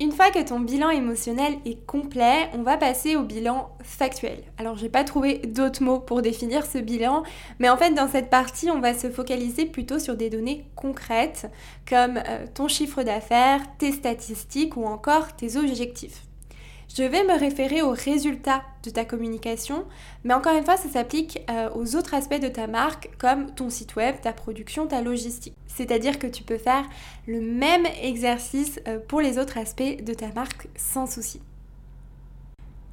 Une 0.00 0.12
fois 0.12 0.30
que 0.30 0.40
ton 0.40 0.60
bilan 0.60 0.90
émotionnel 0.90 1.54
est 1.64 1.84
complet, 1.84 2.48
on 2.54 2.62
va 2.62 2.76
passer 2.76 3.16
au 3.16 3.24
bilan 3.24 3.68
factuel. 3.82 4.44
Alors 4.56 4.76
j'ai 4.76 4.88
pas 4.88 5.02
trouvé 5.02 5.38
d'autres 5.38 5.82
mots 5.82 5.98
pour 5.98 6.22
définir 6.22 6.64
ce 6.66 6.78
bilan, 6.78 7.24
mais 7.58 7.68
en 7.68 7.76
fait 7.76 7.90
dans 7.94 8.06
cette 8.06 8.30
partie 8.30 8.70
on 8.70 8.78
va 8.78 8.94
se 8.94 9.10
focaliser 9.10 9.66
plutôt 9.66 9.98
sur 9.98 10.14
des 10.14 10.30
données 10.30 10.66
concrètes 10.76 11.50
comme 11.88 12.18
euh, 12.18 12.46
ton 12.54 12.68
chiffre 12.68 13.02
d'affaires, 13.02 13.60
tes 13.78 13.90
statistiques 13.90 14.76
ou 14.76 14.84
encore 14.84 15.34
tes 15.34 15.56
objectifs. 15.56 16.27
Je 16.96 17.02
vais 17.02 17.22
me 17.22 17.38
référer 17.38 17.82
aux 17.82 17.90
résultats 17.90 18.62
de 18.82 18.90
ta 18.90 19.04
communication, 19.04 19.84
mais 20.24 20.32
encore 20.34 20.56
une 20.56 20.64
fois, 20.64 20.76
ça 20.76 20.88
s'applique 20.88 21.40
euh, 21.50 21.68
aux 21.74 21.96
autres 21.96 22.14
aspects 22.14 22.40
de 22.40 22.48
ta 22.48 22.66
marque, 22.66 23.10
comme 23.18 23.54
ton 23.54 23.68
site 23.68 23.94
web, 23.94 24.16
ta 24.22 24.32
production, 24.32 24.86
ta 24.86 25.02
logistique. 25.02 25.54
C'est-à-dire 25.66 26.18
que 26.18 26.26
tu 26.26 26.42
peux 26.42 26.56
faire 26.56 26.84
le 27.26 27.40
même 27.40 27.86
exercice 28.02 28.80
euh, 28.88 28.98
pour 29.06 29.20
les 29.20 29.38
autres 29.38 29.58
aspects 29.58 30.02
de 30.02 30.14
ta 30.14 30.32
marque 30.32 30.68
sans 30.76 31.06
souci. 31.06 31.40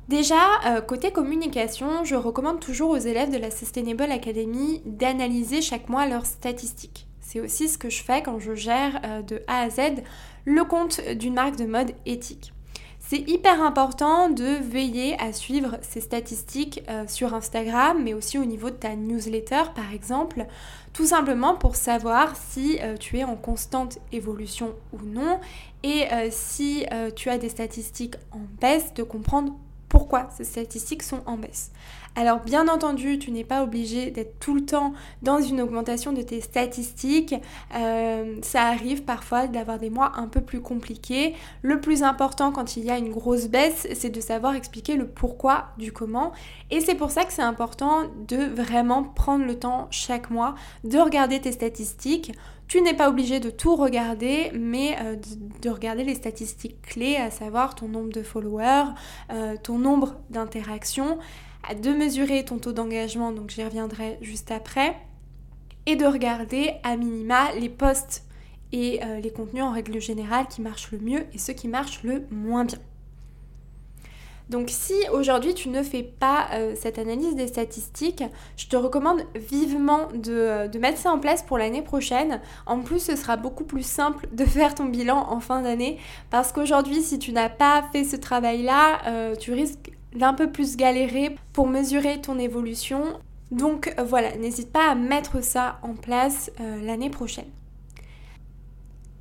Déjà, 0.09 0.35
euh, 0.67 0.81
côté 0.81 1.11
communication, 1.11 2.03
je 2.03 2.15
recommande 2.15 2.59
toujours 2.59 2.91
aux 2.91 2.97
élèves 2.97 3.31
de 3.31 3.37
la 3.37 3.49
Sustainable 3.49 4.11
Academy 4.11 4.81
d'analyser 4.85 5.61
chaque 5.61 5.89
mois 5.89 6.05
leurs 6.05 6.27
statistiques. 6.27 7.07
C'est 7.21 7.39
aussi 7.39 7.69
ce 7.69 7.77
que 7.77 7.89
je 7.89 8.03
fais 8.03 8.21
quand 8.21 8.39
je 8.39 8.53
gère 8.53 9.01
de 9.25 9.41
A 9.47 9.61
à 9.61 9.69
Z 9.71 10.03
le 10.43 10.63
compte 10.63 11.01
d'une 11.15 11.33
marque 11.33 11.55
de 11.55 11.65
mode 11.65 11.93
éthique. 12.05 12.53
C'est 13.07 13.29
hyper 13.29 13.61
important 13.61 14.29
de 14.29 14.57
veiller 14.63 15.15
à 15.21 15.31
suivre 15.31 15.77
ces 15.83 16.01
statistiques 16.01 16.81
euh, 16.89 17.03
sur 17.07 17.35
Instagram, 17.35 18.01
mais 18.03 18.15
aussi 18.15 18.39
au 18.39 18.45
niveau 18.45 18.71
de 18.71 18.75
ta 18.75 18.95
newsletter 18.95 19.61
par 19.75 19.93
exemple, 19.93 20.47
tout 20.91 21.05
simplement 21.05 21.53
pour 21.53 21.75
savoir 21.75 22.35
si 22.35 22.79
euh, 22.81 22.97
tu 22.97 23.19
es 23.19 23.23
en 23.23 23.35
constante 23.35 23.99
évolution 24.11 24.73
ou 24.91 25.05
non, 25.05 25.39
et 25.83 26.11
euh, 26.11 26.29
si 26.31 26.83
tu 27.15 27.29
as 27.29 27.37
des 27.37 27.49
statistiques 27.49 28.15
en 28.31 28.41
baisse, 28.59 28.91
de 28.95 29.03
comprendre 29.03 29.53
pourquoi 29.87 30.27
ces 30.35 30.43
statistiques 30.43 31.03
sont 31.03 31.21
en 31.27 31.37
baisse. 31.37 31.71
Alors 32.17 32.39
bien 32.39 32.69
entendu, 32.69 33.19
tu 33.19 33.29
n'es 33.31 33.43
pas 33.43 33.61
obligé 33.61 34.09
d'être 34.09 34.39
tout 34.39 34.55
le 34.55 34.65
temps 34.65 34.93
dans 35.21 35.41
une 35.41 35.59
augmentation 35.59 36.13
de 36.13 36.21
tes 36.21 36.39
statistiques. 36.39 37.35
Euh, 37.75 38.37
ça 38.41 38.63
arrive 38.63 39.03
parfois 39.03 39.47
d'avoir 39.47 39.79
des 39.79 39.89
mois 39.89 40.13
un 40.15 40.27
peu 40.27 40.39
plus 40.39 40.61
compliqués. 40.61 41.35
Le 41.61 41.81
plus 41.81 42.03
important 42.03 42.53
quand 42.53 42.77
il 42.77 42.85
y 42.85 42.89
a 42.89 42.97
une 42.97 43.11
grosse 43.11 43.47
baisse, 43.47 43.85
c'est 43.93 44.09
de 44.09 44.21
savoir 44.21 44.55
expliquer 44.55 44.95
le 44.95 45.07
pourquoi 45.07 45.65
du 45.77 45.91
comment. 45.91 46.31
Et 46.71 46.79
c'est 46.79 46.95
pour 46.95 47.11
ça 47.11 47.25
que 47.25 47.33
c'est 47.33 47.41
important 47.41 48.03
de 48.29 48.37
vraiment 48.37 49.03
prendre 49.03 49.43
le 49.43 49.59
temps 49.59 49.87
chaque 49.91 50.29
mois 50.29 50.55
de 50.85 50.97
regarder 50.97 51.41
tes 51.41 51.51
statistiques. 51.51 52.31
Tu 52.67 52.81
n'es 52.81 52.95
pas 52.95 53.09
obligé 53.09 53.39
de 53.39 53.51
tout 53.51 53.75
regarder, 53.75 54.51
mais 54.55 54.95
euh, 55.01 55.15
de, 55.61 55.69
regarder 55.69 56.03
les 56.03 56.15
statistiques 56.15 56.81
clés, 56.81 57.15
à 57.15 57.29
savoir 57.29 57.75
ton 57.75 57.87
nombre 57.87 58.11
de 58.11 58.23
followers, 58.23 58.85
euh, 59.31 59.55
ton 59.61 59.77
nombre 59.77 60.15
d'interactions 60.31 61.19
de 61.73 61.89
mesurer 61.91 62.45
ton 62.45 62.59
taux 62.59 62.73
d'engagement, 62.73 63.31
donc 63.31 63.49
j'y 63.49 63.63
reviendrai 63.63 64.17
juste 64.21 64.51
après, 64.51 64.95
et 65.85 65.95
de 65.95 66.05
regarder 66.05 66.73
à 66.83 66.95
minima 66.97 67.53
les 67.59 67.69
posts 67.69 68.23
et 68.71 69.03
euh, 69.03 69.19
les 69.19 69.31
contenus 69.31 69.63
en 69.63 69.71
règle 69.71 69.99
générale 69.99 70.47
qui 70.47 70.61
marchent 70.61 70.91
le 70.91 70.99
mieux 70.99 71.25
et 71.33 71.37
ceux 71.37 71.53
qui 71.53 71.67
marchent 71.67 72.03
le 72.03 72.23
moins 72.31 72.65
bien. 72.65 72.79
Donc 74.49 74.69
si 74.69 74.93
aujourd'hui 75.11 75.55
tu 75.55 75.69
ne 75.69 75.81
fais 75.81 76.03
pas 76.03 76.47
euh, 76.53 76.75
cette 76.75 76.99
analyse 76.99 77.35
des 77.35 77.47
statistiques, 77.47 78.23
je 78.57 78.67
te 78.67 78.75
recommande 78.75 79.21
vivement 79.33 80.07
de, 80.13 80.33
euh, 80.33 80.67
de 80.67 80.77
mettre 80.77 80.99
ça 80.99 81.11
en 81.11 81.19
place 81.19 81.41
pour 81.41 81.57
l'année 81.57 81.81
prochaine. 81.81 82.41
En 82.67 82.81
plus, 82.81 82.99
ce 82.99 83.15
sera 83.15 83.37
beaucoup 83.37 83.63
plus 83.63 83.85
simple 83.85 84.27
de 84.31 84.45
faire 84.45 84.75
ton 84.75 84.85
bilan 84.85 85.31
en 85.31 85.39
fin 85.39 85.63
d'année 85.63 85.97
parce 86.29 86.51
qu'aujourd'hui, 86.51 87.01
si 87.01 87.17
tu 87.17 87.31
n'as 87.31 87.49
pas 87.49 87.85
fait 87.91 88.03
ce 88.03 88.17
travail-là, 88.17 89.35
tu 89.39 89.51
risques 89.53 89.94
d'un 90.15 90.33
peu 90.33 90.51
plus 90.51 90.77
galérer 90.77 91.35
pour 91.53 91.67
mesurer 91.67 92.21
ton 92.21 92.39
évolution. 92.39 93.03
Donc 93.51 93.93
euh, 93.99 94.03
voilà, 94.03 94.35
n'hésite 94.37 94.71
pas 94.71 94.89
à 94.89 94.95
mettre 94.95 95.43
ça 95.43 95.79
en 95.81 95.93
place 95.93 96.51
euh, 96.59 96.81
l'année 96.81 97.09
prochaine. 97.09 97.49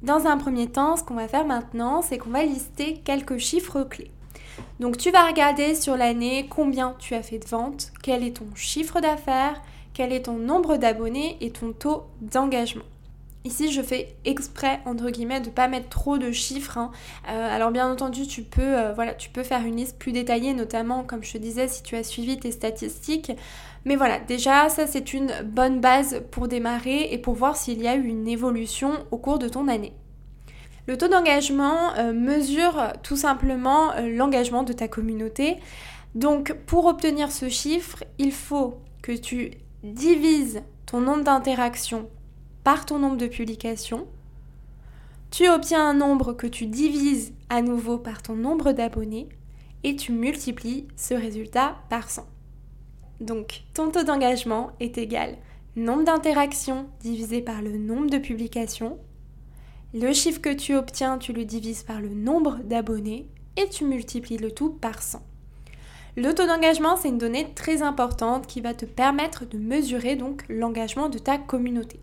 Dans 0.03 0.27
un 0.27 0.37
premier 0.37 0.67
temps, 0.67 0.97
ce 0.97 1.03
qu'on 1.03 1.15
va 1.15 1.29
faire 1.29 1.47
maintenant, 1.47 2.03
c'est 2.03 2.19
qu'on 2.19 2.31
va 2.31 2.45
lister 2.45 3.01
quelques 3.05 3.39
chiffres 3.39 3.83
clés. 3.83 4.11
Donc 4.79 4.99
tu 4.99 5.11
vas 5.11 5.27
regarder 5.27 5.75
sur 5.75 5.97
l'année 5.97 6.47
combien 6.49 6.95
tu 6.99 7.15
as 7.15 7.23
fait 7.23 7.39
de 7.39 7.47
ventes, 7.47 7.93
quel 8.03 8.23
est 8.23 8.37
ton 8.37 8.47
chiffre 8.55 9.01
d'affaires, 9.01 9.61
quel 9.95 10.13
est 10.13 10.23
ton 10.23 10.37
nombre 10.37 10.77
d'abonnés 10.77 11.37
et 11.41 11.51
ton 11.51 11.73
taux 11.73 12.05
d'engagement. 12.21 12.85
Ici, 13.47 13.71
je 13.71 13.83
fais 13.83 14.17
exprès, 14.25 14.81
entre 14.87 15.11
guillemets, 15.11 15.41
de 15.41 15.49
ne 15.49 15.53
pas 15.53 15.69
mettre 15.69 15.91
trop 15.91 16.17
de 16.17 16.33
chiffres. 16.33 16.79
Hein. 16.79 16.91
Euh, 17.29 17.55
alors, 17.55 17.71
bien 17.73 17.93
entendu, 17.93 18.27
tu 18.27 18.41
peux, 18.41 18.63
euh, 18.63 18.95
voilà, 18.95 19.13
tu 19.13 19.29
peux 19.29 19.43
faire 19.43 19.67
une 19.67 19.77
liste 19.77 19.99
plus 19.99 20.13
détaillée, 20.13 20.55
notamment, 20.55 21.05
comme 21.05 21.23
je 21.23 21.35
te 21.35 21.37
disais, 21.37 21.69
si 21.69 21.83
tu 21.83 21.95
as 21.95 22.05
suivi 22.05 22.39
tes 22.39 22.53
statistiques. 22.53 23.33
Mais 23.85 23.97
voilà, 23.97 24.19
déjà, 24.19 24.71
ça, 24.71 24.87
c'est 24.87 25.13
une 25.13 25.31
bonne 25.45 25.83
base 25.83 26.23
pour 26.31 26.49
démarrer 26.49 27.13
et 27.13 27.19
pour 27.19 27.35
voir 27.35 27.55
s'il 27.55 27.83
y 27.83 27.87
a 27.87 27.97
eu 27.97 28.07
une 28.07 28.27
évolution 28.29 28.93
au 29.11 29.19
cours 29.19 29.39
de 29.39 29.51
ton 29.51 29.69
année. 29.69 29.93
Le 30.87 30.97
taux 30.97 31.09
d'engagement 31.09 31.95
euh, 31.99 32.15
mesure 32.15 32.95
tout 33.03 33.17
simplement 33.17 33.93
l'engagement 34.01 34.63
de 34.63 34.73
ta 34.73 34.89
communauté. 34.89 35.59
Donc, 36.15 36.55
pour 36.65 36.87
obtenir 36.87 37.31
ce 37.31 37.51
chiffre, 37.51 38.05
il 38.17 38.33
faut 38.33 38.79
que 39.03 39.13
tu 39.13 39.51
divises 39.83 40.63
ton 40.87 41.03
nombre 41.03 41.25
d'interactions 41.25 42.09
par 42.65 42.87
ton 42.87 42.99
nombre 42.99 43.17
de 43.17 43.27
publications. 43.27 44.07
Tu 45.31 45.49
obtiens 45.49 45.89
un 45.89 45.95
nombre 45.95 46.33
que 46.33 46.47
tu 46.47 46.67
divises 46.67 47.33
à 47.51 47.63
nouveau 47.63 47.99
par 47.99 48.23
ton 48.23 48.35
nombre 48.35 48.73
d'abonnés 48.73 49.29
et 49.85 49.97
tu 49.97 50.13
multiplies 50.13 50.89
ce 50.97 51.15
résultat 51.15 51.77
par 51.91 52.11
100. 52.11 52.27
Donc 53.21 53.63
ton 53.75 53.91
taux 53.91 54.03
d'engagement 54.03 54.73
est 54.81 54.99
égal 54.99 55.37
nombre 55.77 56.05
d'interactions 56.05 56.87
divisé 57.01 57.43
par 57.43 57.61
le 57.61 57.77
nombre 57.77 58.09
de 58.09 58.19
publications. 58.19 58.99
Le 59.93 60.13
chiffre 60.13 60.41
que 60.41 60.53
tu 60.53 60.75
obtiens, 60.75 61.19
tu 61.19 61.33
le 61.33 61.45
divises 61.45 61.83
par 61.83 62.01
le 62.01 62.11
nombre 62.11 62.59
d'abonnés 62.65 63.29
et 63.57 63.69
tu 63.69 63.85
multiplies 63.85 64.39
le 64.39 64.53
tout 64.53 64.71
par 64.71 65.03
100. 65.03 65.21
Le 66.17 66.33
taux 66.33 66.47
d'engagement, 66.47 66.97
c'est 66.97 67.09
une 67.09 67.19
donnée 67.19 67.53
très 67.55 67.83
importante 67.83 68.47
qui 68.47 68.61
va 68.61 68.73
te 68.73 68.85
permettre 68.85 69.47
de 69.47 69.59
mesurer 69.59 70.15
donc 70.15 70.45
l'engagement 70.49 71.09
de 71.09 71.19
ta 71.19 71.39
communauté. 71.39 71.99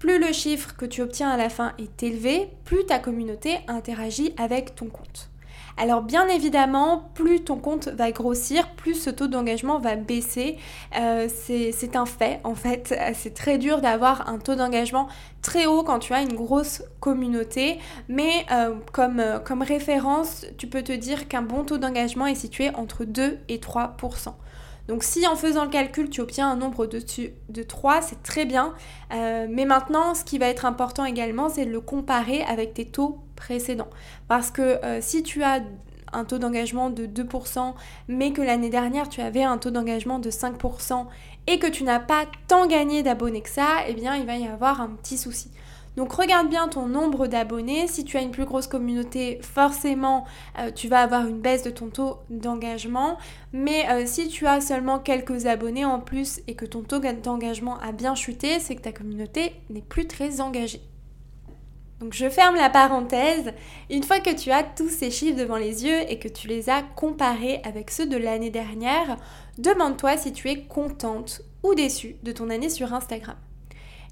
Plus 0.00 0.18
le 0.18 0.32
chiffre 0.32 0.74
que 0.76 0.86
tu 0.86 1.02
obtiens 1.02 1.28
à 1.28 1.36
la 1.36 1.50
fin 1.50 1.74
est 1.78 2.02
élevé, 2.02 2.48
plus 2.64 2.86
ta 2.86 2.98
communauté 2.98 3.58
interagit 3.68 4.32
avec 4.38 4.74
ton 4.74 4.86
compte. 4.86 5.28
Alors 5.76 6.00
bien 6.00 6.26
évidemment, 6.26 7.10
plus 7.12 7.44
ton 7.44 7.56
compte 7.56 7.88
va 7.88 8.10
grossir, 8.10 8.70
plus 8.76 8.94
ce 8.94 9.10
taux 9.10 9.26
d'engagement 9.26 9.78
va 9.78 9.96
baisser. 9.96 10.56
Euh, 10.98 11.28
c'est 11.28 11.96
un 11.96 12.06
fait 12.06 12.40
en 12.44 12.54
fait. 12.54 12.94
C'est 13.14 13.34
très 13.34 13.58
dur 13.58 13.82
d'avoir 13.82 14.26
un 14.30 14.38
taux 14.38 14.54
d'engagement 14.54 15.06
très 15.42 15.66
haut 15.66 15.82
quand 15.82 15.98
tu 15.98 16.14
as 16.14 16.22
une 16.22 16.34
grosse 16.34 16.82
communauté. 17.00 17.78
Mais 18.08 18.46
euh, 18.50 18.76
comme, 18.92 19.20
euh, 19.20 19.38
comme 19.38 19.60
référence, 19.60 20.46
tu 20.56 20.66
peux 20.66 20.82
te 20.82 20.92
dire 20.92 21.28
qu'un 21.28 21.42
bon 21.42 21.62
taux 21.64 21.78
d'engagement 21.78 22.26
est 22.26 22.34
situé 22.34 22.70
entre 22.74 23.04
2 23.04 23.38
et 23.50 23.60
3 23.60 23.96
donc 24.90 25.04
si 25.04 25.24
en 25.28 25.36
faisant 25.36 25.62
le 25.62 25.70
calcul, 25.70 26.10
tu 26.10 26.20
obtiens 26.20 26.50
un 26.50 26.56
nombre 26.56 26.80
au-dessus 26.80 27.30
de 27.48 27.62
3, 27.62 28.02
c'est 28.02 28.24
très 28.24 28.44
bien. 28.44 28.74
Euh, 29.12 29.46
mais 29.48 29.64
maintenant, 29.64 30.16
ce 30.16 30.24
qui 30.24 30.36
va 30.36 30.48
être 30.48 30.66
important 30.66 31.04
également, 31.04 31.48
c'est 31.48 31.64
de 31.64 31.70
le 31.70 31.80
comparer 31.80 32.42
avec 32.42 32.74
tes 32.74 32.86
taux 32.86 33.20
précédents. 33.36 33.90
Parce 34.26 34.50
que 34.50 34.84
euh, 34.84 34.98
si 35.00 35.22
tu 35.22 35.44
as 35.44 35.60
un 36.12 36.24
taux 36.24 36.38
d'engagement 36.38 36.90
de 36.90 37.06
2%, 37.06 37.72
mais 38.08 38.32
que 38.32 38.42
l'année 38.42 38.68
dernière, 38.68 39.08
tu 39.08 39.20
avais 39.20 39.44
un 39.44 39.58
taux 39.58 39.70
d'engagement 39.70 40.18
de 40.18 40.28
5% 40.28 41.06
et 41.46 41.60
que 41.60 41.68
tu 41.68 41.84
n'as 41.84 42.00
pas 42.00 42.24
tant 42.48 42.66
gagné 42.66 43.04
d'abonnés 43.04 43.42
que 43.42 43.48
ça, 43.48 43.84
eh 43.86 43.94
bien, 43.94 44.16
il 44.16 44.26
va 44.26 44.38
y 44.38 44.48
avoir 44.48 44.80
un 44.80 44.88
petit 44.88 45.18
souci. 45.18 45.52
Donc 45.96 46.12
regarde 46.12 46.48
bien 46.48 46.68
ton 46.68 46.86
nombre 46.86 47.26
d'abonnés. 47.26 47.88
Si 47.88 48.04
tu 48.04 48.16
as 48.16 48.22
une 48.22 48.30
plus 48.30 48.44
grosse 48.44 48.66
communauté, 48.66 49.40
forcément, 49.42 50.24
euh, 50.58 50.70
tu 50.70 50.88
vas 50.88 51.00
avoir 51.00 51.26
une 51.26 51.40
baisse 51.40 51.62
de 51.62 51.70
ton 51.70 51.88
taux 51.88 52.18
d'engagement. 52.30 53.18
Mais 53.52 53.88
euh, 53.90 54.04
si 54.06 54.28
tu 54.28 54.46
as 54.46 54.60
seulement 54.60 54.98
quelques 54.98 55.46
abonnés 55.46 55.84
en 55.84 56.00
plus 56.00 56.40
et 56.46 56.54
que 56.54 56.64
ton 56.64 56.82
taux 56.82 57.00
d'engagement 57.00 57.78
a 57.80 57.92
bien 57.92 58.14
chuté, 58.14 58.60
c'est 58.60 58.76
que 58.76 58.82
ta 58.82 58.92
communauté 58.92 59.52
n'est 59.68 59.82
plus 59.82 60.06
très 60.06 60.40
engagée. 60.40 60.80
Donc 62.00 62.14
je 62.14 62.30
ferme 62.30 62.56
la 62.56 62.70
parenthèse. 62.70 63.52
Une 63.90 64.02
fois 64.02 64.20
que 64.20 64.34
tu 64.34 64.50
as 64.50 64.62
tous 64.62 64.88
ces 64.88 65.10
chiffres 65.10 65.38
devant 65.38 65.58
les 65.58 65.84
yeux 65.84 66.00
et 66.08 66.18
que 66.18 66.28
tu 66.28 66.48
les 66.48 66.70
as 66.70 66.82
comparés 66.82 67.60
avec 67.64 67.90
ceux 67.90 68.06
de 68.06 68.16
l'année 68.16 68.50
dernière, 68.50 69.18
demande-toi 69.58 70.16
si 70.16 70.32
tu 70.32 70.48
es 70.48 70.62
contente 70.62 71.42
ou 71.62 71.74
déçue 71.74 72.16
de 72.22 72.32
ton 72.32 72.48
année 72.48 72.70
sur 72.70 72.94
Instagram. 72.94 73.36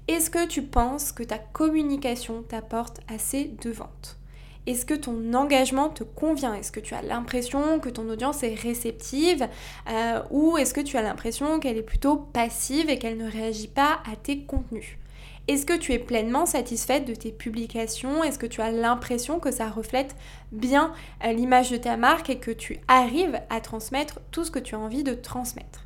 Est-ce 0.09 0.31
que 0.31 0.47
tu 0.47 0.63
penses 0.63 1.11
que 1.11 1.21
ta 1.21 1.37
communication 1.37 2.41
t'apporte 2.41 2.99
assez 3.07 3.51
de 3.61 3.69
ventes? 3.69 4.17
Est-ce 4.65 4.83
que 4.83 4.95
ton 4.95 5.35
engagement 5.35 5.89
te 5.89 6.03
convient? 6.03 6.55
Est-ce 6.55 6.71
que 6.71 6.79
tu 6.79 6.95
as 6.95 7.03
l'impression 7.03 7.79
que 7.79 7.89
ton 7.89 8.09
audience 8.09 8.41
est 8.41 8.55
réceptive 8.55 9.47
euh, 9.87 10.23
ou 10.31 10.57
est-ce 10.57 10.73
que 10.73 10.81
tu 10.81 10.97
as 10.97 11.03
l'impression 11.03 11.59
qu'elle 11.59 11.77
est 11.77 11.83
plutôt 11.83 12.15
passive 12.15 12.89
et 12.89 12.97
qu'elle 12.97 13.17
ne 13.17 13.29
réagit 13.29 13.67
pas 13.67 13.99
à 14.11 14.15
tes 14.15 14.39
contenus? 14.39 14.97
Est-ce 15.47 15.67
que 15.67 15.77
tu 15.77 15.93
es 15.93 15.99
pleinement 15.99 16.47
satisfaite 16.47 17.05
de 17.05 17.13
tes 17.13 17.31
publications? 17.31 18.23
Est-ce 18.23 18.39
que 18.39 18.47
tu 18.47 18.61
as 18.61 18.71
l'impression 18.71 19.39
que 19.39 19.51
ça 19.51 19.69
reflète 19.69 20.15
bien 20.51 20.91
euh, 21.23 21.33
l'image 21.33 21.69
de 21.69 21.77
ta 21.77 21.97
marque 21.97 22.31
et 22.31 22.39
que 22.39 22.49
tu 22.49 22.79
arrives 22.87 23.39
à 23.51 23.61
transmettre 23.61 24.21
tout 24.31 24.43
ce 24.43 24.49
que 24.49 24.57
tu 24.57 24.73
as 24.73 24.79
envie 24.79 25.03
de 25.03 25.13
transmettre? 25.13 25.85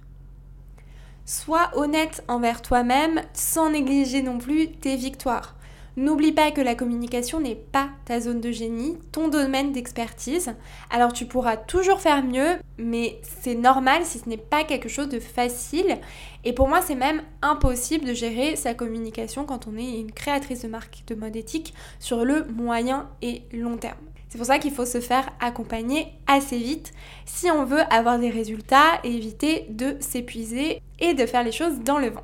Sois 1.25 1.69
honnête 1.75 2.21
envers 2.27 2.61
toi-même 2.61 3.21
sans 3.33 3.69
négliger 3.69 4.21
non 4.21 4.37
plus 4.37 4.71
tes 4.71 4.97
victoires. 4.97 5.55
N'oublie 5.95 6.31
pas 6.31 6.51
que 6.51 6.59
la 6.59 6.75
communication 6.75 7.39
n'est 7.39 7.55
pas 7.55 7.89
ta 8.05 8.19
zone 8.19 8.41
de 8.41 8.51
génie, 8.51 8.97
ton 9.11 9.27
domaine 9.29 9.71
d'expertise. 9.71 10.53
Alors 10.89 11.13
tu 11.13 11.25
pourras 11.25 11.55
toujours 11.55 12.01
faire 12.01 12.23
mieux, 12.23 12.57
mais 12.77 13.21
c'est 13.21 13.55
normal 13.55 14.03
si 14.03 14.19
ce 14.19 14.27
n'est 14.27 14.37
pas 14.37 14.63
quelque 14.63 14.89
chose 14.89 15.07
de 15.07 15.19
facile. 15.19 15.99
Et 16.43 16.51
pour 16.51 16.67
moi, 16.67 16.81
c'est 16.81 16.95
même 16.95 17.21
impossible 17.41 18.05
de 18.05 18.13
gérer 18.13 18.55
sa 18.55 18.73
communication 18.73 19.45
quand 19.45 19.67
on 19.67 19.77
est 19.77 19.99
une 19.99 20.11
créatrice 20.11 20.63
de 20.63 20.67
marque 20.67 21.03
de 21.07 21.15
mode 21.15 21.35
éthique 21.35 21.73
sur 21.99 22.25
le 22.25 22.43
moyen 22.45 23.07
et 23.21 23.43
long 23.53 23.77
terme. 23.77 24.12
C'est 24.33 24.39
pour 24.39 24.47
ça 24.47 24.57
qu'il 24.57 24.73
faut 24.73 24.87
se 24.87 24.99
faire 24.99 25.29
accompagner 25.39 26.07
assez 26.25 26.57
vite 26.57 26.91
si 27.23 27.51
on 27.51 27.65
veut 27.65 27.83
avoir 27.93 28.17
des 28.17 28.31
résultats 28.31 28.99
et 29.03 29.15
éviter 29.15 29.67
de 29.69 29.95
s'épuiser 29.99 30.81
et 30.97 31.13
de 31.13 31.25
faire 31.27 31.43
les 31.43 31.51
choses 31.51 31.81
dans 31.81 31.99
le 31.99 32.09
vent. 32.09 32.23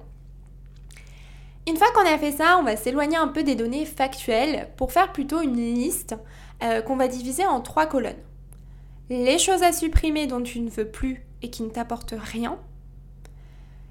Une 1.67 1.77
fois 1.77 1.91
qu'on 1.91 2.11
a 2.11 2.17
fait 2.17 2.31
ça, 2.31 2.57
on 2.59 2.63
va 2.63 2.77
s'éloigner 2.77 3.15
un 3.15 3.27
peu 3.27 3.43
des 3.43 3.53
données 3.53 3.85
factuelles 3.85 4.69
pour 4.75 4.91
faire 4.91 5.11
plutôt 5.11 5.41
une 5.41 5.57
liste 5.57 6.15
euh, 6.63 6.81
qu'on 6.81 6.95
va 6.95 7.07
diviser 7.07 7.45
en 7.45 7.61
trois 7.61 7.85
colonnes. 7.85 8.23
les 9.11 9.37
choses 9.37 9.61
à 9.61 9.71
supprimer 9.71 10.25
dont 10.25 10.41
tu 10.41 10.61
ne 10.61 10.69
veux 10.71 10.89
plus 10.89 11.23
et 11.43 11.51
qui 11.51 11.61
ne 11.61 11.69
t'apportent 11.69 12.15
rien, 12.17 12.57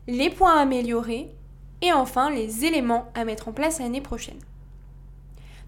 les 0.08 0.30
points 0.30 0.56
à 0.56 0.62
améliorer 0.62 1.32
et 1.82 1.92
enfin 1.92 2.30
les 2.30 2.64
éléments 2.64 3.12
à 3.14 3.24
mettre 3.24 3.46
en 3.46 3.52
place 3.52 3.78
l'année 3.78 4.00
prochaine. 4.00 4.40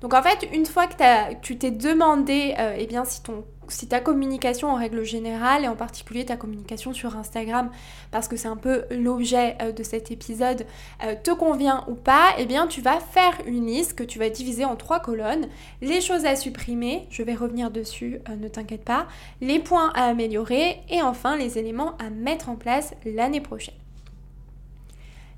Donc 0.01 0.15
en 0.15 0.23
fait, 0.23 0.49
une 0.53 0.67
fois 0.67 0.87
que 0.87 1.35
tu 1.43 1.59
t'es 1.59 1.71
demandé 1.71 2.55
euh, 2.59 2.75
eh 2.79 2.87
bien, 2.87 3.05
si, 3.05 3.87
ta 3.87 4.01
communication 4.01 4.69
en 4.69 4.75
règle 4.75 5.05
générale, 5.05 5.65
et 5.65 5.69
en 5.69 5.77
particulier 5.77 6.25
ta 6.25 6.37
communication 6.37 6.95
sur 6.95 7.17
Instagram, 7.17 7.71
parce 8.11 8.27
que 8.27 8.37
c'est 8.37 8.49
un 8.49 8.57
peu 8.57 8.85
l'objet 8.91 9.57
euh, 9.61 9.73
de 9.73 9.83
cet 9.83 10.11
épisode, 10.11 10.65
euh, 11.05 11.15
te 11.23 11.31
convient 11.31 11.85
ou 11.87 11.95
pas, 11.95 12.31
eh 12.39 12.47
bien 12.47 12.67
tu 12.67 12.81
vas 12.81 12.99
faire 12.99 13.35
une 13.47 13.67
liste 13.67 13.95
que 13.95 14.03
tu 14.03 14.19
vas 14.19 14.31
diviser 14.31 14.65
en 14.65 14.75
trois 14.75 15.01
colonnes. 15.01 15.49
Les 15.83 16.01
choses 16.01 16.25
à 16.25 16.35
supprimer, 16.35 17.07
je 17.11 17.23
vais 17.23 17.35
revenir 17.35 17.71
dessus, 17.71 18.21
ne 18.41 18.49
t'inquiète 18.49 18.85
pas, 18.85 19.07
les 19.43 19.59
points 19.59 19.93
à 19.95 20.05
améliorer 20.05 20.81
et 20.89 21.03
enfin 21.03 21.37
les 21.37 21.59
éléments 21.59 21.97
à 21.99 22.09
mettre 22.09 22.49
en 22.49 22.57
place 22.57 22.95
l'année 23.05 23.43
prochaine. 23.43 23.75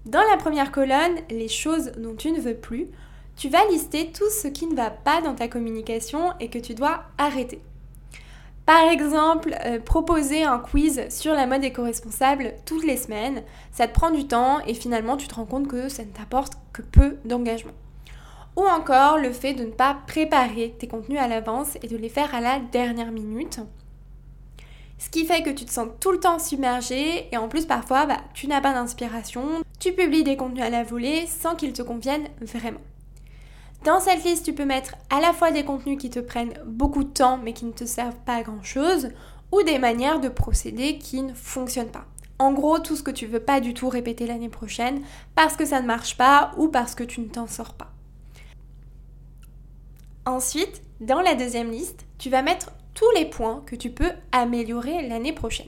Dans 0.07 0.23
la 0.31 0.37
première 0.37 0.73
colonne, 0.73 1.17
les 1.31 1.49
choses 1.49 1.93
dont 1.97 2.15
tu 2.15 2.33
ne 2.33 2.41
veux 2.41 2.57
plus, 2.57 2.89
tu 3.43 3.49
vas 3.49 3.67
lister 3.73 4.13
tout 4.13 4.31
ce 4.31 4.47
qui 4.47 4.69
ne 4.69 4.77
va 4.77 4.91
pas 4.91 5.21
dans 5.21 5.35
ta 5.35 5.49
communication 5.49 6.33
et 6.39 6.49
que 6.49 6.61
tu 6.61 6.75
dois 6.75 7.03
arrêter. 7.19 7.61
Par 8.67 8.89
exemple, 8.89 9.57
euh, 9.65 9.81
proposer 9.81 10.45
un 10.45 10.61
quiz 10.61 11.09
sur 11.09 11.35
la 11.35 11.49
mode 11.49 11.65
éco-responsable 11.65 12.55
toutes 12.65 12.87
les 12.87 12.97
semaines, 12.97 13.43
ça 13.73 13.89
te 13.89 13.93
prend 13.93 14.13
du 14.13 14.29
temps 14.29 14.61
et 14.65 14.75
finalement 14.75 15.17
tu 15.17 15.27
te 15.27 15.35
rends 15.35 15.45
compte 15.45 15.67
que 15.67 15.89
ça 15.89 16.05
ne 16.05 16.13
t'apporte 16.13 16.53
que 16.73 16.83
peu 16.83 17.17
d'engagement. 17.25 17.73
Ou 18.55 18.63
encore 18.63 19.19
le 19.19 19.33
fait 19.33 19.55
de 19.55 19.65
ne 19.65 19.73
pas 19.73 19.99
préparer 20.07 20.77
tes 20.79 20.87
contenus 20.87 21.19
à 21.19 21.27
l'avance 21.27 21.77
et 21.83 21.89
de 21.89 21.97
les 21.97 22.11
faire 22.11 22.37
à 22.37 22.41
la 22.41 22.61
dernière 22.61 23.11
minute. 23.11 23.59
Ce 24.99 25.11
qui 25.11 25.27
fait 25.27 25.43
que 25.43 25.51
tu 25.51 25.65
te 25.65 25.73
sens 25.73 25.89
tout 25.99 26.13
le 26.13 26.21
temps 26.21 26.39
submergé 26.39 27.27
et 27.33 27.37
en 27.37 27.49
plus 27.49 27.67
parfois 27.67 28.07
bah, 28.07 28.19
tu 28.35 28.47
n'as 28.47 28.61
pas 28.61 28.73
d'inspiration, 28.73 29.65
tu 29.81 29.91
publies 29.95 30.23
des 30.23 30.37
contenus 30.37 30.63
à 30.63 30.71
la 30.71 30.85
volée 30.85 31.27
sans 31.27 31.57
qu'ils 31.57 31.73
te 31.73 31.83
conviennent 31.83 32.29
vraiment. 32.41 32.79
Dans 33.85 33.99
cette 33.99 34.23
liste, 34.23 34.45
tu 34.45 34.53
peux 34.53 34.65
mettre 34.65 34.95
à 35.11 35.21
la 35.21 35.33
fois 35.33 35.51
des 35.51 35.65
contenus 35.65 35.99
qui 35.99 36.09
te 36.09 36.21
prennent 36.21 36.55
beaucoup 36.65 37.03
de 37.03 37.11
temps 37.11 37.37
mais 37.43 37.53
qui 37.53 37.65
ne 37.65 37.73
te 37.73 37.85
servent 37.85 38.21
pas 38.25 38.37
à 38.37 38.43
grand 38.43 38.63
chose 38.63 39.09
ou 39.51 39.63
des 39.65 39.81
manières 39.81 40.21
de 40.21 40.29
procéder 40.29 40.99
qui 40.99 41.21
ne 41.23 41.35
fonctionnent 41.35 41.91
pas. 41.91 42.07
En 42.39 42.53
gros, 42.53 42.79
tout 42.79 42.95
ce 42.95 43.03
que 43.03 43.11
tu 43.11 43.27
veux 43.27 43.41
pas 43.41 43.61
du 43.61 43.75
tout 43.75 43.89
répéter 43.89 44.27
l'année 44.27 44.49
prochaine 44.49 45.03
parce 45.35 45.57
que 45.57 45.65
ça 45.65 45.81
ne 45.81 45.87
marche 45.87 46.17
pas 46.17 46.53
ou 46.59 46.69
parce 46.69 46.95
que 46.95 47.03
tu 47.03 47.21
ne 47.21 47.27
t'en 47.27 47.49
sors 47.49 47.75
pas. 47.75 47.91
Ensuite, 50.27 50.83
dans 51.01 51.21
la 51.21 51.35
deuxième 51.35 51.73
liste, 51.73 52.07
tu 52.19 52.31
vas 52.31 52.43
mettre 52.43 52.71
tous 52.95 53.11
les 53.17 53.25
points 53.25 53.65
que 53.67 53.75
tu 53.75 53.91
peux 53.91 54.13
améliorer 54.31 55.09
l'année 55.09 55.33
prochaine. 55.33 55.67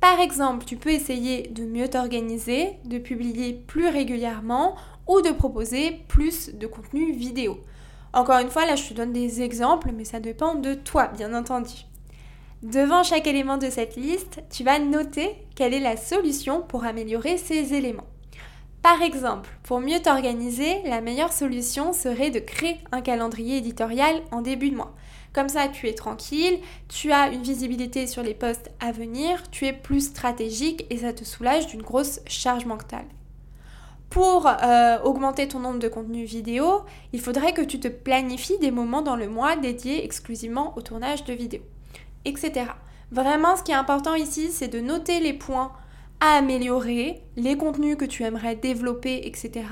Par 0.00 0.20
exemple, 0.20 0.64
tu 0.64 0.76
peux 0.76 0.90
essayer 0.92 1.48
de 1.48 1.64
mieux 1.64 1.88
t'organiser, 1.88 2.78
de 2.84 2.98
publier 2.98 3.52
plus 3.52 3.88
régulièrement 3.88 4.76
ou 5.08 5.20
de 5.22 5.30
proposer 5.30 6.02
plus 6.06 6.54
de 6.54 6.66
contenu 6.66 7.12
vidéo. 7.12 7.58
Encore 8.12 8.38
une 8.38 8.50
fois, 8.50 8.66
là 8.66 8.76
je 8.76 8.88
te 8.88 8.94
donne 8.94 9.12
des 9.12 9.42
exemples, 9.42 9.90
mais 9.94 10.04
ça 10.04 10.20
dépend 10.20 10.54
de 10.54 10.74
toi, 10.74 11.08
bien 11.08 11.34
entendu. 11.34 11.86
Devant 12.62 13.02
chaque 13.02 13.26
élément 13.26 13.56
de 13.56 13.70
cette 13.70 13.96
liste, 13.96 14.40
tu 14.50 14.64
vas 14.64 14.78
noter 14.78 15.36
quelle 15.54 15.74
est 15.74 15.80
la 15.80 15.96
solution 15.96 16.62
pour 16.62 16.84
améliorer 16.84 17.38
ces 17.38 17.74
éléments. 17.74 18.06
Par 18.82 19.02
exemple, 19.02 19.50
pour 19.62 19.80
mieux 19.80 20.00
t'organiser, 20.00 20.82
la 20.84 21.00
meilleure 21.00 21.32
solution 21.32 21.92
serait 21.92 22.30
de 22.30 22.38
créer 22.38 22.78
un 22.90 23.00
calendrier 23.00 23.58
éditorial 23.58 24.22
en 24.30 24.40
début 24.40 24.70
de 24.70 24.76
mois. 24.76 24.94
Comme 25.32 25.48
ça, 25.48 25.68
tu 25.68 25.88
es 25.88 25.94
tranquille, 25.94 26.58
tu 26.88 27.12
as 27.12 27.28
une 27.28 27.42
visibilité 27.42 28.06
sur 28.06 28.22
les 28.22 28.34
postes 28.34 28.70
à 28.80 28.92
venir, 28.92 29.50
tu 29.50 29.66
es 29.66 29.72
plus 29.72 30.06
stratégique 30.06 30.86
et 30.90 30.98
ça 30.98 31.12
te 31.12 31.24
soulage 31.24 31.66
d'une 31.66 31.82
grosse 31.82 32.20
charge 32.26 32.66
mentale. 32.66 33.04
Pour 34.10 34.46
euh, 34.46 34.98
augmenter 35.04 35.48
ton 35.48 35.60
nombre 35.60 35.78
de 35.78 35.88
contenus 35.88 36.28
vidéo, 36.28 36.82
il 37.12 37.20
faudrait 37.20 37.52
que 37.52 37.60
tu 37.60 37.78
te 37.78 37.88
planifies 37.88 38.58
des 38.58 38.70
moments 38.70 39.02
dans 39.02 39.16
le 39.16 39.28
mois 39.28 39.56
dédiés 39.56 40.04
exclusivement 40.04 40.72
au 40.76 40.80
tournage 40.80 41.24
de 41.24 41.34
vidéos, 41.34 41.62
etc. 42.24 42.70
Vraiment, 43.12 43.56
ce 43.56 43.62
qui 43.62 43.72
est 43.72 43.76
important 43.76 44.14
ici, 44.14 44.50
c'est 44.50 44.68
de 44.68 44.80
noter 44.80 45.20
les 45.20 45.34
points 45.34 45.72
à 46.20 46.38
améliorer, 46.38 47.22
les 47.36 47.56
contenus 47.56 47.96
que 47.96 48.04
tu 48.04 48.24
aimerais 48.24 48.56
développer, 48.56 49.26
etc. 49.26 49.64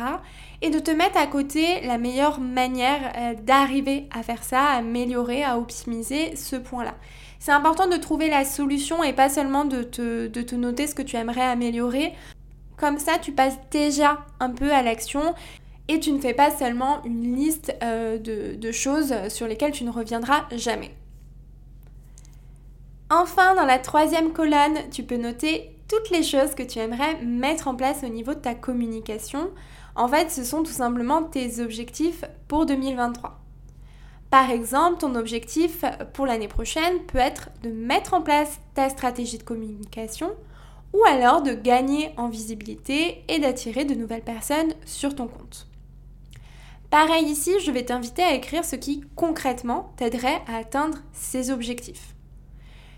Et 0.62 0.70
de 0.70 0.79
te 0.79 0.90
mettre 0.90 1.18
à 1.18 1.27
côté 1.27 1.81
la 1.85 1.99
meilleure 1.99 2.38
manière 2.38 3.12
euh, 3.16 3.35
d'arriver 3.42 4.09
à 4.14 4.22
faire 4.22 4.44
ça, 4.44 4.62
à 4.62 4.77
améliorer, 4.77 5.42
à 5.42 5.59
optimiser 5.59 6.37
ce 6.37 6.57
point-là. 6.57 6.94
C'est 7.40 7.53
important 7.53 7.88
de 7.88 7.96
trouver 7.96 8.29
la 8.29 8.44
solution 8.44 9.03
et 9.03 9.12
pas 9.12 9.29
seulement 9.29 9.64
de 9.64 9.83
te, 9.83 10.29
de 10.29 10.42
te 10.42 10.55
noter 10.55 10.87
ce 10.87 10.94
que 10.94 11.03
tu 11.03 11.16
aimerais 11.16 11.42
améliorer. 11.42 12.12
Comme 12.77 12.99
ça, 12.99 13.19
tu 13.19 13.33
passes 13.33 13.59
déjà 13.71 14.19
un 14.41 14.51
peu 14.51 14.71
à 14.73 14.83
l'action 14.83 15.35
et 15.89 16.01
tu 16.01 16.12
ne 16.12 16.21
fais 16.21 16.35
pas 16.35 16.51
seulement 16.51 17.03
une 17.05 17.35
liste 17.37 17.75
euh, 17.83 18.19
de, 18.19 18.73
choses 18.73 19.15
sur 19.29 19.47
lesquelles 19.47 19.73
tu 19.73 19.85
ne 19.85 19.91
reviendras 19.91 20.45
jamais. 20.53 20.95
Enfin, 23.09 23.55
dans 23.55 23.65
la 23.65 23.79
troisième 23.79 24.33
colonne, 24.33 24.91
tu 24.91 25.05
peux 25.05 25.17
noter 25.17 25.71
toutes 25.89 26.11
les 26.11 26.25
choses 26.25 26.55
que 26.57 26.65
tu 26.65 26.81
aimerais 26.81 27.23
mettre 27.23 27.69
en 27.69 27.77
place 27.77 28.03
au 28.03 28.09
niveau 28.09 28.35
de 28.35 28.41
ta 28.41 28.55
communication. 28.55 29.51
En 29.95 30.09
fait, 30.09 30.31
ce 30.31 30.43
sont 30.43 30.65
tout 30.65 30.73
simplement 30.73 31.23
tes 31.23 31.61
objectifs 31.61 32.25
pour 32.49 32.67
2023. 32.67 33.39
Par 34.31 34.51
exemple, 34.51 34.99
ton 34.99 35.15
objectif 35.15 35.85
pour 36.12 36.27
l'année 36.27 36.49
prochaine 36.49 36.99
peut 37.07 37.19
être 37.19 37.51
de 37.62 37.71
mettre 37.71 38.12
en 38.12 38.23
place 38.23 38.61
ta 38.75 38.89
stratégie 38.89 39.39
de 39.39 39.45
communication 39.45 40.33
ou 40.97 41.05
alors 41.07 41.43
de 41.43 41.53
gagner 41.53 42.11
en 42.17 42.29
visibilité 42.29 43.23
et 43.29 43.39
d'attirer 43.39 43.85
de 43.85 43.95
nouvelles 43.95 44.23
personnes 44.23 44.73
sur 44.87 45.15
ton 45.15 45.27
compte. 45.27 45.67
Pareil 46.89 47.27
ici, 47.27 47.53
je 47.65 47.71
vais 47.71 47.85
t'inviter 47.85 48.23
à 48.23 48.33
écrire 48.33 48.65
ce 48.65 48.77
qui 48.77 49.03
concrètement 49.15 49.93
t'aiderait 49.97 50.41
à 50.47 50.57
atteindre 50.57 50.99
ces 51.13 51.51
objectifs. 51.51 52.15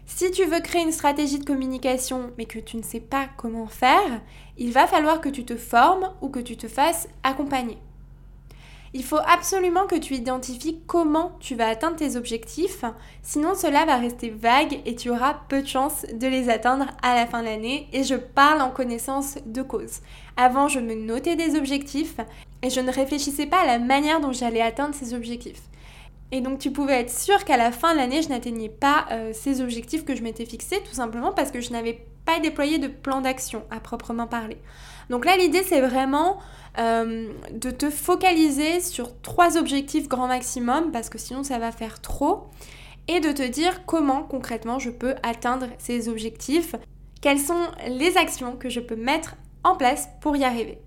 Si 0.07 0.31
tu 0.31 0.45
veux 0.45 0.61
créer 0.61 0.83
une 0.83 0.93
stratégie 0.93 1.41
de 1.41 1.45
communication 1.45 2.31
mais 2.39 2.45
que 2.45 2.61
tu 2.61 2.77
ne 2.77 2.83
sais 2.83 3.01
pas 3.01 3.29
comment 3.37 3.67
faire, 3.67 4.23
il 4.57 4.73
va 4.73 4.87
falloir 4.87 5.21
que 5.21 5.29
tu 5.29 5.45
te 5.45 5.57
formes 5.57 6.13
ou 6.21 6.29
que 6.29 6.41
tu 6.41 6.57
te 6.57 6.69
fasses 6.69 7.09
accompagner. 7.25 7.79
Il 8.95 9.05
faut 9.05 9.19
absolument 9.27 9.87
que 9.87 9.97
tu 9.97 10.15
identifies 10.15 10.81
comment 10.87 11.37
tu 11.41 11.55
vas 11.55 11.69
atteindre 11.69 11.97
tes 11.97 12.17
objectifs, 12.17 12.85
sinon 13.23 13.55
cela 13.55 13.85
va 13.85 13.97
rester 13.97 14.31
vague 14.31 14.81
et 14.87 14.95
tu 14.95 15.11
auras 15.11 15.35
peu 15.49 15.61
de 15.61 15.67
chances 15.67 16.07
de 16.13 16.27
les 16.27 16.49
atteindre 16.49 16.87
à 17.03 17.15
la 17.15 17.27
fin 17.27 17.41
de 17.41 17.47
l'année 17.47 17.89
et 17.93 18.03
je 18.03 18.15
parle 18.15 18.63
en 18.63 18.71
connaissance 18.71 19.37
de 19.45 19.61
cause. 19.61 20.01
Avant, 20.37 20.69
je 20.69 20.81
me 20.81 20.95
notais 20.95 21.37
des 21.37 21.57
objectifs 21.57 22.17
et 22.63 22.71
je 22.71 22.81
ne 22.81 22.91
réfléchissais 22.91 23.47
pas 23.47 23.61
à 23.61 23.67
la 23.67 23.79
manière 23.79 24.21
dont 24.21 24.33
j'allais 24.33 24.63
atteindre 24.63 24.95
ces 24.95 25.13
objectifs. 25.13 25.63
Et 26.31 26.41
donc 26.41 26.59
tu 26.59 26.71
pouvais 26.71 27.01
être 27.01 27.11
sûr 27.11 27.45
qu'à 27.45 27.57
la 27.57 27.73
fin 27.73 27.93
de 27.93 27.99
l'année, 27.99 28.23
je 28.23 28.29
n'atteignais 28.29 28.69
pas 28.69 29.07
euh, 29.13 29.33
ces 29.35 29.61
objectifs 29.61 30.05
que 30.05 30.15
je 30.15 30.23
m'étais 30.23 30.45
fixés, 30.45 30.83
tout 30.83 30.95
simplement 30.95 31.33
parce 31.33 31.51
que 31.51 31.61
je 31.61 31.73
n'avais 31.73 32.05
pas 32.27 32.41
déployé 32.41 32.79
de 32.79 32.89
plan 32.89 33.23
d'action 33.23 33.65
à 33.71 33.81
proprement 33.81 34.27
parler. 34.27 34.59
Donc 35.09 35.25
là, 35.25 35.37
l'idée, 35.39 35.63
c'est 35.63 35.81
vraiment 35.81 36.39
euh, 36.79 37.33
de 37.53 37.71
te 37.71 37.91
focaliser 37.91 38.81
sur 38.81 39.21
trois 39.21 39.57
objectifs 39.57 40.09
grand 40.09 40.29
maximum, 40.29 40.91
parce 40.93 41.09
que 41.09 41.19
sinon 41.19 41.43
ça 41.43 41.59
va 41.59 41.73
faire 41.73 42.01
trop, 42.01 42.49
et 43.09 43.21
de 43.21 43.33
te 43.33 43.43
dire 43.43 43.85
comment 43.87 44.23
concrètement 44.23 44.79
je 44.79 44.91
peux 44.91 45.15
atteindre 45.23 45.67
ces 45.79 46.09
objectifs, 46.09 46.75
quelles 47.21 47.41
sont 47.41 47.67
les 47.87 48.17
actions 48.17 48.57
que 48.57 48.69
je 48.69 48.81
peux 48.81 48.97
mettre 48.97 49.35
en 49.65 49.77
place 49.77 50.09
pour 50.21 50.37
y 50.37 50.45
arriver? 50.45 50.79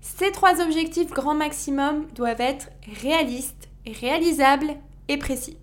Ces 0.00 0.32
trois 0.32 0.60
objectifs 0.60 1.10
grand 1.10 1.34
maximum 1.34 2.06
doivent 2.14 2.40
être 2.40 2.70
réalistes, 3.02 3.68
réalisables 3.86 4.74
et 5.08 5.16
précis. 5.16 5.56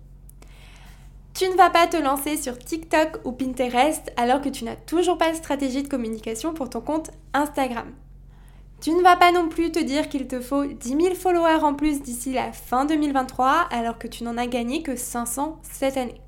Tu 1.34 1.48
ne 1.48 1.54
vas 1.54 1.70
pas 1.70 1.86
te 1.86 1.96
lancer 1.96 2.36
sur 2.36 2.58
TikTok 2.58 3.20
ou 3.24 3.32
Pinterest 3.32 4.10
alors 4.16 4.40
que 4.40 4.48
tu 4.48 4.64
n'as 4.64 4.76
toujours 4.76 5.18
pas 5.18 5.30
de 5.30 5.36
stratégie 5.36 5.82
de 5.82 5.88
communication 5.88 6.54
pour 6.54 6.70
ton 6.70 6.80
compte 6.80 7.10
Instagram. 7.34 7.92
Tu 8.80 8.92
ne 8.92 9.02
vas 9.02 9.16
pas 9.16 9.30
non 9.30 9.48
plus 9.48 9.70
te 9.70 9.78
dire 9.78 10.08
qu'il 10.08 10.26
te 10.26 10.40
faut 10.40 10.64
10 10.64 10.88
000 10.88 11.14
followers 11.14 11.62
en 11.62 11.74
plus 11.74 12.00
d'ici 12.00 12.32
la 12.32 12.50
fin 12.50 12.86
2023 12.86 13.68
alors 13.70 13.98
que 13.98 14.08
tu 14.08 14.24
n'en 14.24 14.38
as 14.38 14.46
gagné 14.46 14.82
que 14.82 14.96
500 14.96 15.60
cette 15.62 15.98
année. 15.98 16.18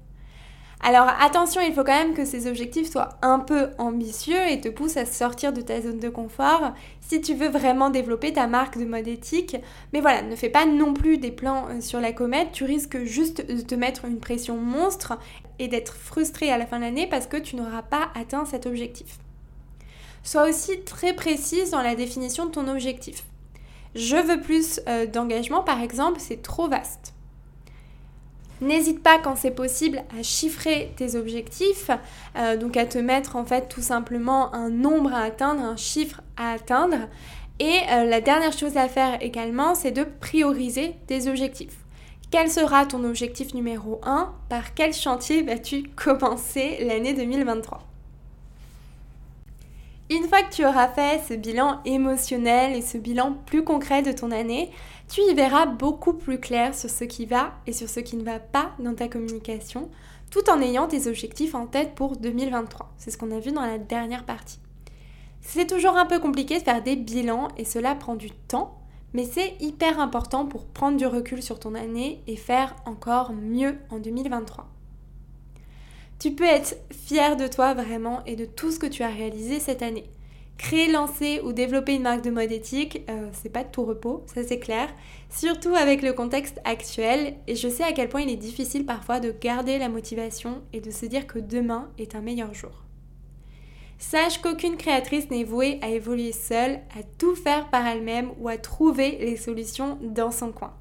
Alors 0.84 1.06
attention, 1.20 1.62
il 1.62 1.72
faut 1.72 1.84
quand 1.84 1.96
même 1.96 2.12
que 2.12 2.26
ces 2.26 2.46
objectifs 2.46 2.90
soient 2.90 3.10
un 3.22 3.38
peu 3.38 3.70
ambitieux 3.78 4.50
et 4.50 4.60
te 4.60 4.68
poussent 4.68 4.98
à 4.98 5.06
sortir 5.06 5.54
de 5.54 5.62
ta 5.62 5.80
zone 5.80 5.98
de 5.98 6.10
confort 6.10 6.74
si 7.00 7.22
tu 7.22 7.32
veux 7.34 7.48
vraiment 7.48 7.88
développer 7.88 8.34
ta 8.34 8.46
marque 8.48 8.76
de 8.76 8.84
mode 8.84 9.08
éthique. 9.08 9.56
Mais 9.94 10.02
voilà, 10.02 10.20
ne 10.20 10.36
fais 10.36 10.50
pas 10.50 10.66
non 10.66 10.92
plus 10.92 11.16
des 11.16 11.30
plans 11.30 11.68
euh, 11.70 11.80
sur 11.80 12.00
la 12.00 12.12
comète, 12.12 12.52
tu 12.52 12.64
risques 12.64 13.04
juste 13.04 13.46
de 13.46 13.62
te 13.62 13.74
mettre 13.74 14.04
une 14.04 14.18
pression 14.18 14.58
monstre 14.58 15.18
et 15.58 15.68
d'être 15.68 15.94
frustré 15.94 16.50
à 16.50 16.58
la 16.58 16.66
fin 16.66 16.78
de 16.78 16.84
l'année 16.84 17.06
parce 17.06 17.28
que 17.28 17.38
tu 17.38 17.56
n'auras 17.56 17.82
pas 17.82 18.10
atteint 18.14 18.44
cet 18.44 18.66
objectif. 18.66 19.21
Sois 20.22 20.48
aussi 20.48 20.80
très 20.82 21.14
précise 21.14 21.70
dans 21.70 21.82
la 21.82 21.94
définition 21.94 22.46
de 22.46 22.52
ton 22.52 22.68
objectif. 22.68 23.24
Je 23.94 24.16
veux 24.16 24.40
plus 24.40 24.80
euh, 24.88 25.06
d'engagement, 25.06 25.62
par 25.62 25.80
exemple, 25.80 26.18
c'est 26.20 26.42
trop 26.42 26.68
vaste. 26.68 27.12
N'hésite 28.60 29.02
pas 29.02 29.18
quand 29.18 29.36
c'est 29.36 29.50
possible 29.50 30.04
à 30.16 30.22
chiffrer 30.22 30.92
tes 30.96 31.16
objectifs, 31.16 31.90
euh, 32.38 32.56
donc 32.56 32.76
à 32.76 32.86
te 32.86 32.96
mettre 32.96 33.34
en 33.34 33.44
fait 33.44 33.68
tout 33.68 33.82
simplement 33.82 34.54
un 34.54 34.70
nombre 34.70 35.12
à 35.12 35.22
atteindre, 35.22 35.62
un 35.62 35.76
chiffre 35.76 36.20
à 36.36 36.52
atteindre. 36.52 37.08
Et 37.58 37.80
euh, 37.90 38.04
la 38.04 38.20
dernière 38.20 38.52
chose 38.52 38.76
à 38.76 38.88
faire 38.88 39.20
également, 39.20 39.74
c'est 39.74 39.90
de 39.90 40.04
prioriser 40.04 40.94
tes 41.08 41.28
objectifs. 41.28 41.76
Quel 42.30 42.50
sera 42.50 42.86
ton 42.86 43.04
objectif 43.04 43.52
numéro 43.52 44.00
1 44.04 44.32
Par 44.48 44.74
quel 44.74 44.94
chantier 44.94 45.42
vas-tu 45.42 45.82
commencer 45.96 46.78
l'année 46.84 47.14
2023 47.14 47.91
Une 50.14 50.28
fois 50.28 50.42
que 50.42 50.52
tu 50.52 50.66
auras 50.66 50.88
fait 50.88 51.22
ce 51.26 51.32
bilan 51.32 51.80
émotionnel 51.86 52.76
et 52.76 52.82
ce 52.82 52.98
bilan 52.98 53.34
plus 53.46 53.64
concret 53.64 54.02
de 54.02 54.12
ton 54.12 54.30
année, 54.30 54.70
tu 55.08 55.22
y 55.22 55.32
verras 55.32 55.64
beaucoup 55.64 56.12
plus 56.12 56.38
clair 56.38 56.74
sur 56.74 56.90
ce 56.90 57.04
qui 57.04 57.24
va 57.24 57.54
et 57.66 57.72
sur 57.72 57.88
ce 57.88 57.98
qui 58.00 58.18
ne 58.18 58.22
va 58.22 58.38
pas 58.38 58.72
dans 58.78 58.94
ta 58.94 59.08
communication, 59.08 59.88
tout 60.30 60.50
en 60.50 60.60
ayant 60.60 60.86
tes 60.86 61.06
objectifs 61.06 61.54
en 61.54 61.66
tête 61.66 61.94
pour 61.94 62.18
2023. 62.18 62.92
C'est 62.98 63.10
ce 63.10 63.16
qu'on 63.16 63.30
a 63.30 63.38
vu 63.38 63.52
dans 63.52 63.64
la 63.64 63.78
dernière 63.78 64.26
partie. 64.26 64.58
C'est 65.40 65.66
toujours 65.66 65.96
un 65.96 66.04
peu 66.04 66.18
compliqué 66.18 66.58
de 66.58 66.64
faire 66.64 66.82
des 66.82 66.96
bilans 66.96 67.48
et 67.56 67.64
cela 67.64 67.94
prend 67.94 68.14
du 68.14 68.30
temps, 68.30 68.82
mais 69.14 69.24
c'est 69.24 69.56
hyper 69.60 69.98
important 69.98 70.44
pour 70.44 70.66
prendre 70.66 70.98
du 70.98 71.06
recul 71.06 71.42
sur 71.42 71.58
ton 71.58 71.74
année 71.74 72.22
et 72.26 72.36
faire 72.36 72.76
encore 72.84 73.32
mieux 73.32 73.78
en 73.88 73.98
2023. 73.98 74.68
Tu 76.22 76.30
peux 76.30 76.44
être 76.44 76.76
fier 76.92 77.36
de 77.36 77.48
toi 77.48 77.74
vraiment 77.74 78.24
et 78.26 78.36
de 78.36 78.44
tout 78.44 78.70
ce 78.70 78.78
que 78.78 78.86
tu 78.86 79.02
as 79.02 79.08
réalisé 79.08 79.58
cette 79.58 79.82
année. 79.82 80.04
Créer, 80.56 80.86
lancer 80.86 81.40
ou 81.42 81.52
développer 81.52 81.96
une 81.96 82.02
marque 82.02 82.22
de 82.22 82.30
mode 82.30 82.52
éthique, 82.52 83.02
euh, 83.10 83.28
c'est 83.32 83.48
pas 83.48 83.64
de 83.64 83.70
tout 83.72 83.84
repos, 83.84 84.22
ça 84.32 84.44
c'est 84.44 84.60
clair. 84.60 84.88
Surtout 85.30 85.74
avec 85.74 86.00
le 86.00 86.12
contexte 86.12 86.60
actuel, 86.64 87.34
et 87.48 87.56
je 87.56 87.66
sais 87.68 87.82
à 87.82 87.90
quel 87.90 88.08
point 88.08 88.20
il 88.20 88.30
est 88.30 88.36
difficile 88.36 88.86
parfois 88.86 89.18
de 89.18 89.32
garder 89.32 89.78
la 89.78 89.88
motivation 89.88 90.62
et 90.72 90.80
de 90.80 90.92
se 90.92 91.06
dire 91.06 91.26
que 91.26 91.40
demain 91.40 91.90
est 91.98 92.14
un 92.14 92.20
meilleur 92.20 92.54
jour. 92.54 92.84
Sache 93.98 94.40
qu'aucune 94.40 94.76
créatrice 94.76 95.28
n'est 95.28 95.42
vouée 95.42 95.80
à 95.82 95.88
évoluer 95.88 96.30
seule, 96.30 96.78
à 96.96 97.02
tout 97.18 97.34
faire 97.34 97.68
par 97.68 97.84
elle-même 97.84 98.30
ou 98.38 98.48
à 98.48 98.58
trouver 98.58 99.18
les 99.18 99.36
solutions 99.36 99.98
dans 100.00 100.30
son 100.30 100.52
coin. 100.52 100.72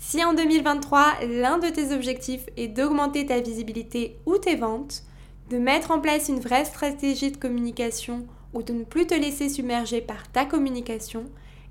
Si 0.00 0.24
en 0.24 0.32
2023, 0.32 1.26
l'un 1.28 1.58
de 1.58 1.68
tes 1.68 1.92
objectifs 1.92 2.46
est 2.56 2.68
d'augmenter 2.68 3.26
ta 3.26 3.40
visibilité 3.40 4.16
ou 4.26 4.38
tes 4.38 4.56
ventes, 4.56 5.02
de 5.50 5.58
mettre 5.58 5.90
en 5.90 6.00
place 6.00 6.28
une 6.28 6.40
vraie 6.40 6.64
stratégie 6.64 7.30
de 7.30 7.36
communication 7.36 8.26
ou 8.54 8.62
de 8.62 8.72
ne 8.72 8.84
plus 8.84 9.06
te 9.06 9.14
laisser 9.14 9.48
submerger 9.48 10.00
par 10.00 10.30
ta 10.30 10.46
communication, 10.46 11.24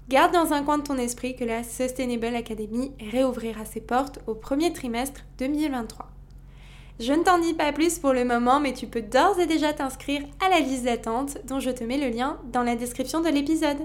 garde 0.10 0.34
dans 0.34 0.54
un 0.54 0.63
coin 0.63 0.78
de 0.78 0.84
ton 0.84 0.98
esprit 0.98 1.36
que 1.36 1.46
la 1.46 1.63
Sustainable 1.63 2.36
Academy 2.36 2.92
réouvrira 3.12 3.66
ses 3.66 3.82
portes 3.82 4.20
au 4.28 4.36
premier 4.36 4.72
trimestre 4.72 5.22
2023. 5.40 6.08
Je 7.00 7.13
ne 7.13 7.24
t'en 7.24 7.40
dis 7.40 7.54
pas 7.54 7.72
plus 7.72 8.00
pour 8.00 8.13
le 8.13 8.26
moment, 8.26 8.60
mais 8.60 8.74
tu 8.74 8.88
peux 8.88 9.02
d'ores 9.02 9.40
et 9.40 9.48
déjà 9.48 9.74
t'inscrire 9.74 10.22
à 10.46 10.50
la 10.50 10.60
liste 10.60 10.84
d'attente 10.84 11.38
dont 11.46 11.60
je 11.60 11.72
te 11.72 11.84
mets 11.84 11.98
le 11.98 12.16
lien 12.16 12.38
dans 12.52 12.63
la 12.63 12.76
description 12.76 13.22
de 13.22 13.30
l'épisode. 13.30 13.78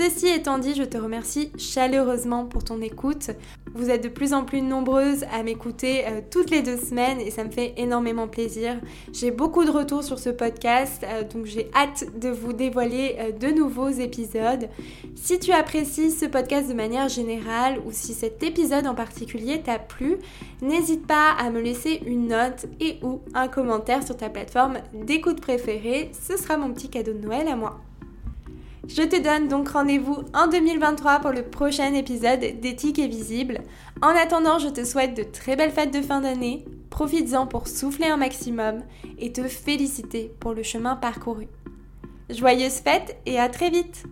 Ceci 0.00 0.28
étant 0.28 0.56
dit, 0.56 0.74
je 0.74 0.82
te 0.82 0.96
remercie 0.96 1.52
chaleureusement 1.58 2.46
pour 2.46 2.64
ton 2.64 2.80
écoute. 2.80 3.32
Vous 3.74 3.90
êtes 3.90 4.02
de 4.02 4.08
plus 4.08 4.32
en 4.32 4.44
plus 4.44 4.62
nombreuses 4.62 5.24
à 5.30 5.42
m'écouter 5.42 6.06
euh, 6.06 6.22
toutes 6.30 6.48
les 6.48 6.62
deux 6.62 6.78
semaines 6.78 7.20
et 7.20 7.30
ça 7.30 7.44
me 7.44 7.50
fait 7.50 7.74
énormément 7.76 8.26
plaisir. 8.26 8.80
J'ai 9.12 9.30
beaucoup 9.30 9.62
de 9.62 9.70
retours 9.70 10.02
sur 10.02 10.18
ce 10.18 10.30
podcast, 10.30 11.04
euh, 11.04 11.22
donc 11.22 11.44
j'ai 11.44 11.70
hâte 11.74 12.18
de 12.18 12.30
vous 12.30 12.54
dévoiler 12.54 13.16
euh, 13.18 13.32
de 13.32 13.48
nouveaux 13.48 13.90
épisodes. 13.90 14.70
Si 15.16 15.38
tu 15.38 15.52
apprécies 15.52 16.12
ce 16.12 16.24
podcast 16.24 16.70
de 16.70 16.74
manière 16.74 17.10
générale 17.10 17.78
ou 17.84 17.92
si 17.92 18.14
cet 18.14 18.42
épisode 18.42 18.86
en 18.86 18.94
particulier 18.94 19.60
t'a 19.60 19.78
plu, 19.78 20.16
n'hésite 20.62 21.06
pas 21.06 21.32
à 21.38 21.50
me 21.50 21.60
laisser 21.60 22.00
une 22.06 22.28
note 22.28 22.64
et 22.80 22.96
ou 23.02 23.20
un 23.34 23.48
commentaire 23.48 24.02
sur 24.02 24.16
ta 24.16 24.30
plateforme 24.30 24.78
d'écoute 24.94 25.42
préférée. 25.42 26.10
Ce 26.26 26.38
sera 26.38 26.56
mon 26.56 26.72
petit 26.72 26.88
cadeau 26.88 27.12
de 27.12 27.18
Noël 27.18 27.48
à 27.48 27.54
moi. 27.54 27.82
Je 28.92 29.02
te 29.02 29.22
donne 29.22 29.46
donc 29.46 29.68
rendez-vous 29.68 30.24
en 30.34 30.48
2023 30.48 31.20
pour 31.20 31.30
le 31.30 31.44
prochain 31.44 31.94
épisode 31.94 32.40
d'Éthique 32.60 32.98
et 32.98 33.06
Visible. 33.06 33.60
En 34.02 34.08
attendant, 34.08 34.58
je 34.58 34.66
te 34.66 34.84
souhaite 34.84 35.16
de 35.16 35.22
très 35.22 35.54
belles 35.54 35.70
fêtes 35.70 35.94
de 35.94 36.02
fin 36.02 36.20
d'année. 36.20 36.64
Profites-en 36.90 37.46
pour 37.46 37.68
souffler 37.68 38.06
un 38.06 38.16
maximum 38.16 38.82
et 39.16 39.32
te 39.32 39.42
féliciter 39.42 40.34
pour 40.40 40.54
le 40.54 40.64
chemin 40.64 40.96
parcouru. 40.96 41.46
Joyeuses 42.30 42.80
fêtes 42.80 43.16
et 43.26 43.38
à 43.38 43.48
très 43.48 43.70
vite 43.70 44.02